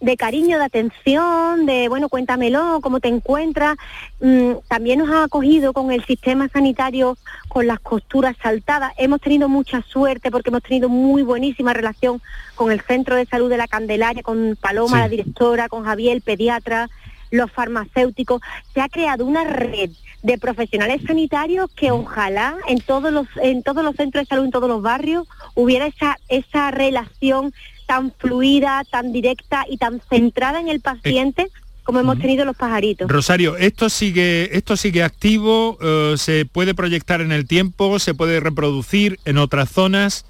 de 0.00 0.16
cariño, 0.16 0.58
de 0.58 0.64
atención, 0.64 1.66
de 1.66 1.88
bueno, 1.88 2.08
cuéntamelo, 2.08 2.80
cómo 2.82 3.00
te 3.00 3.08
encuentras. 3.08 3.76
Mm, 4.20 4.52
también 4.68 5.00
nos 5.00 5.10
ha 5.10 5.24
acogido 5.24 5.72
con 5.72 5.90
el 5.90 6.04
sistema 6.04 6.48
sanitario 6.48 7.16
con 7.48 7.66
las 7.66 7.80
costuras 7.80 8.36
saltadas. 8.40 8.92
Hemos 8.96 9.20
tenido 9.20 9.48
mucha 9.48 9.82
suerte 9.82 10.30
porque 10.30 10.50
hemos 10.50 10.62
tenido 10.62 10.88
muy 10.88 11.22
buenísima 11.22 11.72
relación 11.74 12.22
con 12.54 12.70
el 12.70 12.80
Centro 12.82 13.16
de 13.16 13.26
Salud 13.26 13.50
de 13.50 13.56
la 13.56 13.66
Candelaria, 13.66 14.22
con 14.22 14.56
Paloma, 14.60 14.98
Sí. 14.98 15.02
la 15.02 15.08
directora, 15.08 15.68
con 15.68 15.84
Javier, 15.84 16.14
el 16.16 16.22
pediatra, 16.22 16.88
los 17.30 17.50
farmacéuticos. 17.50 18.40
Se 18.74 18.80
ha 18.80 18.88
creado 18.88 19.26
una 19.26 19.44
red 19.44 19.90
de 20.22 20.38
profesionales 20.38 21.02
sanitarios 21.06 21.70
que 21.74 21.90
ojalá 21.90 22.56
en 22.68 22.80
todos 22.80 23.12
los 23.12 23.26
en 23.40 23.62
todos 23.62 23.84
los 23.84 23.94
centros 23.96 24.22
de 24.24 24.28
salud 24.28 24.46
en 24.46 24.50
todos 24.50 24.68
los 24.68 24.82
barrios 24.82 25.28
hubiera 25.54 25.86
esa 25.86 26.16
esa 26.28 26.72
relación 26.72 27.52
tan 27.88 28.12
fluida, 28.12 28.84
tan 28.90 29.12
directa 29.12 29.64
y 29.68 29.78
tan 29.78 30.02
centrada 30.10 30.60
en 30.60 30.68
el 30.68 30.80
paciente 30.80 31.48
como 31.82 32.00
hemos 32.00 32.18
tenido 32.18 32.44
los 32.44 32.54
pajaritos. 32.54 33.10
Rosario, 33.10 33.56
esto 33.56 33.88
sigue, 33.88 34.54
esto 34.54 34.76
sigue 34.76 35.02
activo, 35.02 35.78
eh, 35.80 36.16
se 36.18 36.44
puede 36.44 36.74
proyectar 36.74 37.22
en 37.22 37.32
el 37.32 37.48
tiempo, 37.48 37.98
se 37.98 38.12
puede 38.12 38.40
reproducir 38.40 39.18
en 39.24 39.38
otras 39.38 39.70
zonas. 39.70 40.26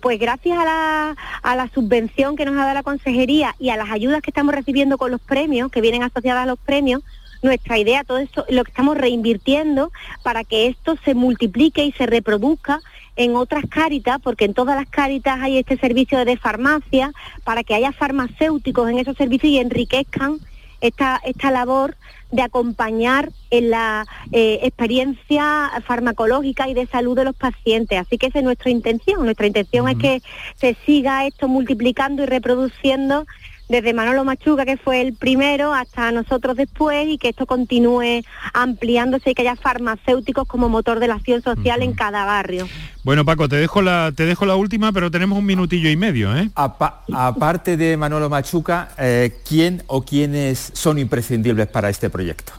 Pues 0.00 0.18
gracias 0.18 0.58
a 0.58 0.64
la, 0.64 1.16
a 1.42 1.54
la 1.54 1.70
subvención 1.72 2.34
que 2.34 2.44
nos 2.44 2.56
ha 2.56 2.62
dado 2.62 2.74
la 2.74 2.82
consejería 2.82 3.54
y 3.60 3.70
a 3.70 3.76
las 3.76 3.90
ayudas 3.90 4.22
que 4.22 4.32
estamos 4.32 4.52
recibiendo 4.52 4.98
con 4.98 5.12
los 5.12 5.20
premios, 5.20 5.70
que 5.70 5.80
vienen 5.80 6.02
asociadas 6.02 6.42
a 6.42 6.46
los 6.46 6.58
premios, 6.58 7.04
nuestra 7.42 7.78
idea, 7.78 8.02
todo 8.02 8.18
esto, 8.18 8.44
lo 8.48 8.64
que 8.64 8.72
estamos 8.72 8.98
reinvirtiendo 8.98 9.92
para 10.24 10.42
que 10.42 10.66
esto 10.66 10.98
se 11.04 11.14
multiplique 11.14 11.84
y 11.84 11.92
se 11.92 12.06
reproduzca 12.06 12.80
en 13.16 13.36
otras 13.36 13.64
cáritas, 13.68 14.20
porque 14.22 14.44
en 14.44 14.54
todas 14.54 14.76
las 14.76 14.88
cáritas 14.88 15.38
hay 15.40 15.58
este 15.58 15.76
servicio 15.78 16.24
de 16.24 16.36
farmacia, 16.36 17.12
para 17.44 17.64
que 17.64 17.74
haya 17.74 17.92
farmacéuticos 17.92 18.88
en 18.90 18.98
esos 18.98 19.16
servicios 19.16 19.52
y 19.52 19.58
enriquezcan 19.58 20.38
esta, 20.80 21.20
esta 21.24 21.50
labor 21.50 21.96
de 22.30 22.42
acompañar 22.42 23.30
en 23.50 23.70
la 23.70 24.04
eh, 24.32 24.60
experiencia 24.62 25.70
farmacológica 25.86 26.68
y 26.68 26.74
de 26.74 26.86
salud 26.86 27.16
de 27.16 27.24
los 27.24 27.36
pacientes. 27.36 27.98
Así 27.98 28.18
que 28.18 28.26
esa 28.26 28.40
es 28.40 28.44
nuestra 28.44 28.70
intención. 28.70 29.24
Nuestra 29.24 29.46
intención 29.46 29.88
es 29.88 29.96
que 29.96 30.22
se 30.56 30.76
siga 30.84 31.26
esto 31.26 31.48
multiplicando 31.48 32.24
y 32.24 32.26
reproduciendo 32.26 33.26
desde 33.68 33.92
Manolo 33.94 34.24
Machuca, 34.24 34.64
que 34.64 34.76
fue 34.76 35.00
el 35.00 35.12
primero, 35.14 35.74
hasta 35.74 36.12
nosotros 36.12 36.56
después, 36.56 37.08
y 37.08 37.18
que 37.18 37.30
esto 37.30 37.46
continúe 37.46 38.22
ampliándose 38.54 39.30
y 39.30 39.34
que 39.34 39.42
haya 39.42 39.56
farmacéuticos 39.56 40.46
como 40.46 40.68
motor 40.68 41.00
de 41.00 41.08
la 41.08 41.14
acción 41.14 41.42
social 41.42 41.82
en 41.82 41.92
cada 41.94 42.24
barrio. 42.24 42.68
Bueno, 43.02 43.24
Paco, 43.24 43.48
te 43.48 43.56
dejo 43.56 43.82
la, 43.82 44.12
te 44.14 44.24
dejo 44.26 44.46
la 44.46 44.56
última, 44.56 44.92
pero 44.92 45.10
tenemos 45.10 45.38
un 45.38 45.46
minutillo 45.46 45.88
y 45.90 45.96
medio, 45.96 46.36
¿eh? 46.36 46.50
Apa- 46.54 47.02
aparte 47.12 47.76
de 47.76 47.96
Manolo 47.96 48.28
Machuca, 48.28 48.90
eh, 48.98 49.32
¿quién 49.48 49.82
o 49.86 50.04
quiénes 50.04 50.70
son 50.74 50.98
imprescindibles 50.98 51.66
para 51.68 51.88
este 51.88 52.10
proyecto? 52.10 52.52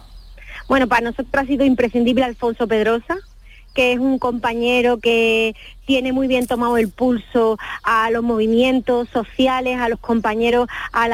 Bueno, 0.67 0.87
para 0.87 1.09
nosotros 1.09 1.43
ha 1.43 1.47
sido 1.47 1.63
imprescindible 1.65 2.23
Alfonso 2.25 2.67
Pedrosa, 2.67 3.15
que 3.77 3.93
es 3.93 3.99
un 3.99 4.17
compañero 4.17 4.97
que 4.97 5.55
tiene 5.85 6.11
muy 6.11 6.27
bien 6.27 6.47
tomado 6.47 6.77
el 6.77 6.89
pulso 6.89 7.59
a 7.83 8.09
los 8.09 8.23
movimientos 8.23 9.07
sociales, 9.09 9.77
a 9.79 9.87
los 9.87 9.99
compañeros, 9.99 10.67
al, 10.91 11.13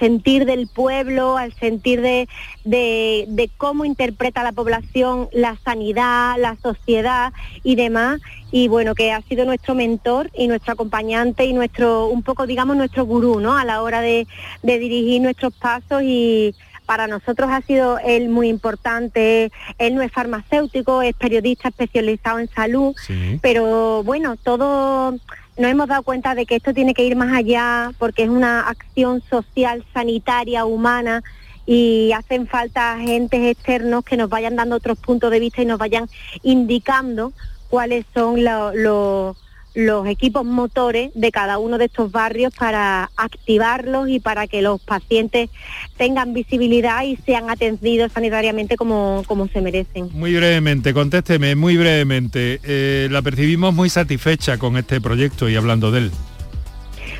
sentir 0.00 0.46
del 0.46 0.66
pueblo, 0.66 1.36
al 1.38 1.52
sentir 1.54 2.00
de, 2.00 2.28
de- 2.64 3.24
de 3.28 3.48
cómo 3.56 3.84
interpreta 3.84 4.42
la 4.42 4.50
población 4.50 5.28
la 5.32 5.56
sanidad, 5.64 6.34
la 6.40 6.56
sociedad 6.60 7.32
y 7.62 7.76
demás. 7.76 8.20
Y 8.50 8.66
bueno, 8.66 8.94
que 8.96 9.12
ha 9.12 9.22
sido 9.22 9.44
nuestro 9.44 9.74
mentor 9.76 10.30
y 10.36 10.48
nuestro 10.48 10.72
acompañante 10.72 11.44
y 11.44 11.52
nuestro, 11.52 12.08
un 12.08 12.22
poco, 12.24 12.46
digamos, 12.48 12.76
nuestro 12.76 13.04
gurú, 13.04 13.38
¿no? 13.38 13.56
A 13.56 13.64
la 13.64 13.80
hora 13.82 14.00
de, 14.00 14.26
de 14.62 14.78
dirigir 14.78 15.22
nuestros 15.22 15.54
pasos 15.54 16.02
y 16.02 16.54
para 16.86 17.06
nosotros 17.06 17.50
ha 17.52 17.60
sido 17.62 17.98
él 17.98 18.28
muy 18.28 18.48
importante. 18.48 19.50
Él 19.78 19.94
no 19.96 20.02
es 20.02 20.12
farmacéutico, 20.12 21.02
es 21.02 21.14
periodista 21.14 21.68
especializado 21.68 22.38
en 22.38 22.48
salud, 22.48 22.94
pero 23.42 24.02
bueno, 24.04 24.36
todo 24.36 25.10
nos 25.58 25.70
hemos 25.70 25.88
dado 25.88 26.02
cuenta 26.02 26.34
de 26.34 26.46
que 26.46 26.56
esto 26.56 26.72
tiene 26.74 26.94
que 26.94 27.04
ir 27.04 27.16
más 27.16 27.34
allá 27.36 27.90
porque 27.98 28.22
es 28.24 28.28
una 28.28 28.60
acción 28.68 29.22
social, 29.28 29.84
sanitaria, 29.92 30.64
humana 30.64 31.22
y 31.66 32.12
hacen 32.12 32.46
falta 32.46 32.92
agentes 32.94 33.40
externos 33.56 34.04
que 34.04 34.16
nos 34.16 34.28
vayan 34.28 34.54
dando 34.54 34.76
otros 34.76 34.98
puntos 34.98 35.30
de 35.30 35.40
vista 35.40 35.62
y 35.62 35.66
nos 35.66 35.78
vayan 35.78 36.08
indicando 36.42 37.32
cuáles 37.68 38.04
son 38.14 38.44
lo- 38.44 38.72
lo- 38.74 39.36
los 39.76 40.06
equipos 40.06 40.42
motores 40.46 41.10
de 41.14 41.30
cada 41.30 41.58
uno 41.58 41.76
de 41.76 41.84
estos 41.84 42.10
barrios 42.10 42.52
para 42.54 43.10
activarlos 43.14 44.08
y 44.08 44.20
para 44.20 44.46
que 44.46 44.62
los 44.62 44.80
pacientes 44.80 45.50
tengan 45.98 46.32
visibilidad 46.32 47.04
y 47.04 47.16
sean 47.16 47.50
atendidos 47.50 48.10
sanitariamente 48.10 48.76
como, 48.76 49.22
como 49.26 49.48
se 49.48 49.60
merecen. 49.60 50.08
Muy 50.14 50.34
brevemente, 50.34 50.94
contésteme, 50.94 51.54
muy 51.56 51.76
brevemente. 51.76 52.58
Eh, 52.64 53.08
la 53.10 53.20
percibimos 53.20 53.74
muy 53.74 53.90
satisfecha 53.90 54.56
con 54.56 54.78
este 54.78 54.98
proyecto 54.98 55.46
y 55.46 55.56
hablando 55.56 55.90
de 55.90 55.98
él. 55.98 56.10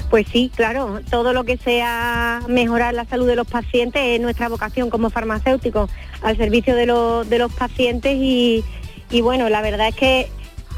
Pues 0.08 0.26
sí, 0.32 0.50
claro, 0.54 1.00
todo 1.10 1.34
lo 1.34 1.44
que 1.44 1.58
sea 1.58 2.40
mejorar 2.48 2.94
la 2.94 3.04
salud 3.04 3.26
de 3.26 3.36
los 3.36 3.46
pacientes 3.46 4.00
es 4.02 4.20
nuestra 4.20 4.48
vocación 4.48 4.88
como 4.88 5.10
farmacéuticos 5.10 5.90
al 6.22 6.38
servicio 6.38 6.74
de, 6.74 6.86
los 6.86 7.28
de 7.28 7.38
los 7.38 7.52
pacientes 7.52 8.16
y, 8.16 8.64
y 9.10 9.20
bueno, 9.20 9.50
la 9.50 9.60
verdad 9.60 9.88
es 9.88 9.94
que 9.94 10.28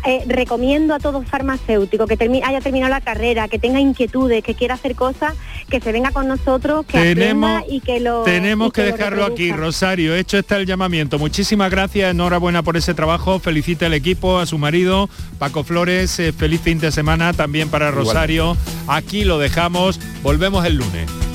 eh, 0.05 0.25
recomiendo 0.27 0.95
a 0.95 0.99
todo 0.99 1.23
farmacéutico 1.23 2.07
que 2.07 2.17
haya 2.45 2.61
terminado 2.61 2.91
la 2.91 3.01
carrera, 3.01 3.49
que 3.49 3.59
tenga 3.59 3.81
inquietudes, 3.81 4.43
que 4.43 4.55
quiera 4.55 4.75
hacer 4.75 4.95
cosas, 4.95 5.35
que 5.69 5.81
se 5.81 5.93
venga 5.93 6.13
con 6.13 6.29
nosotros, 6.29 6.87
que 6.87 6.99
tenemos, 6.99 7.63
y 7.69 7.81
que 7.81 8.01
lo 8.01 8.23
Tenemos 8.23 8.73
que, 8.73 8.83
dejarlo 8.83 9.25
aquí, 9.25 9.53
Rosario. 9.53 10.15
Hecho 10.15 10.39
está 10.39 10.57
el 10.57 10.67
llamamiento. 10.67 11.19
Muchísimas 11.19 11.71
gracias, 11.71 12.11
enhorabuena 12.11 12.63
por 12.63 12.77
ese 12.77 12.95
trabajo. 12.95 13.39
Felicita 13.39 13.87
al 13.87 13.95
equipo, 13.95 14.39
a 14.39 14.47
su 14.47 14.59
marido, 14.59 15.09
Paco 15.39 15.65
Flores. 15.65 16.19
Eh, 16.19 16.33
feliz 16.33 16.61
fin 16.61 16.79
de 16.79 16.93
semana 16.93 17.33
también 17.33 17.69
para 17.69 17.91
Rosario. 17.91 18.57
Aquí 18.87 19.25
lo 19.25 19.39
dejamos. 19.39 20.01
Volvemos 20.23 20.65
el 20.65 20.77
lunes. 20.77 21.28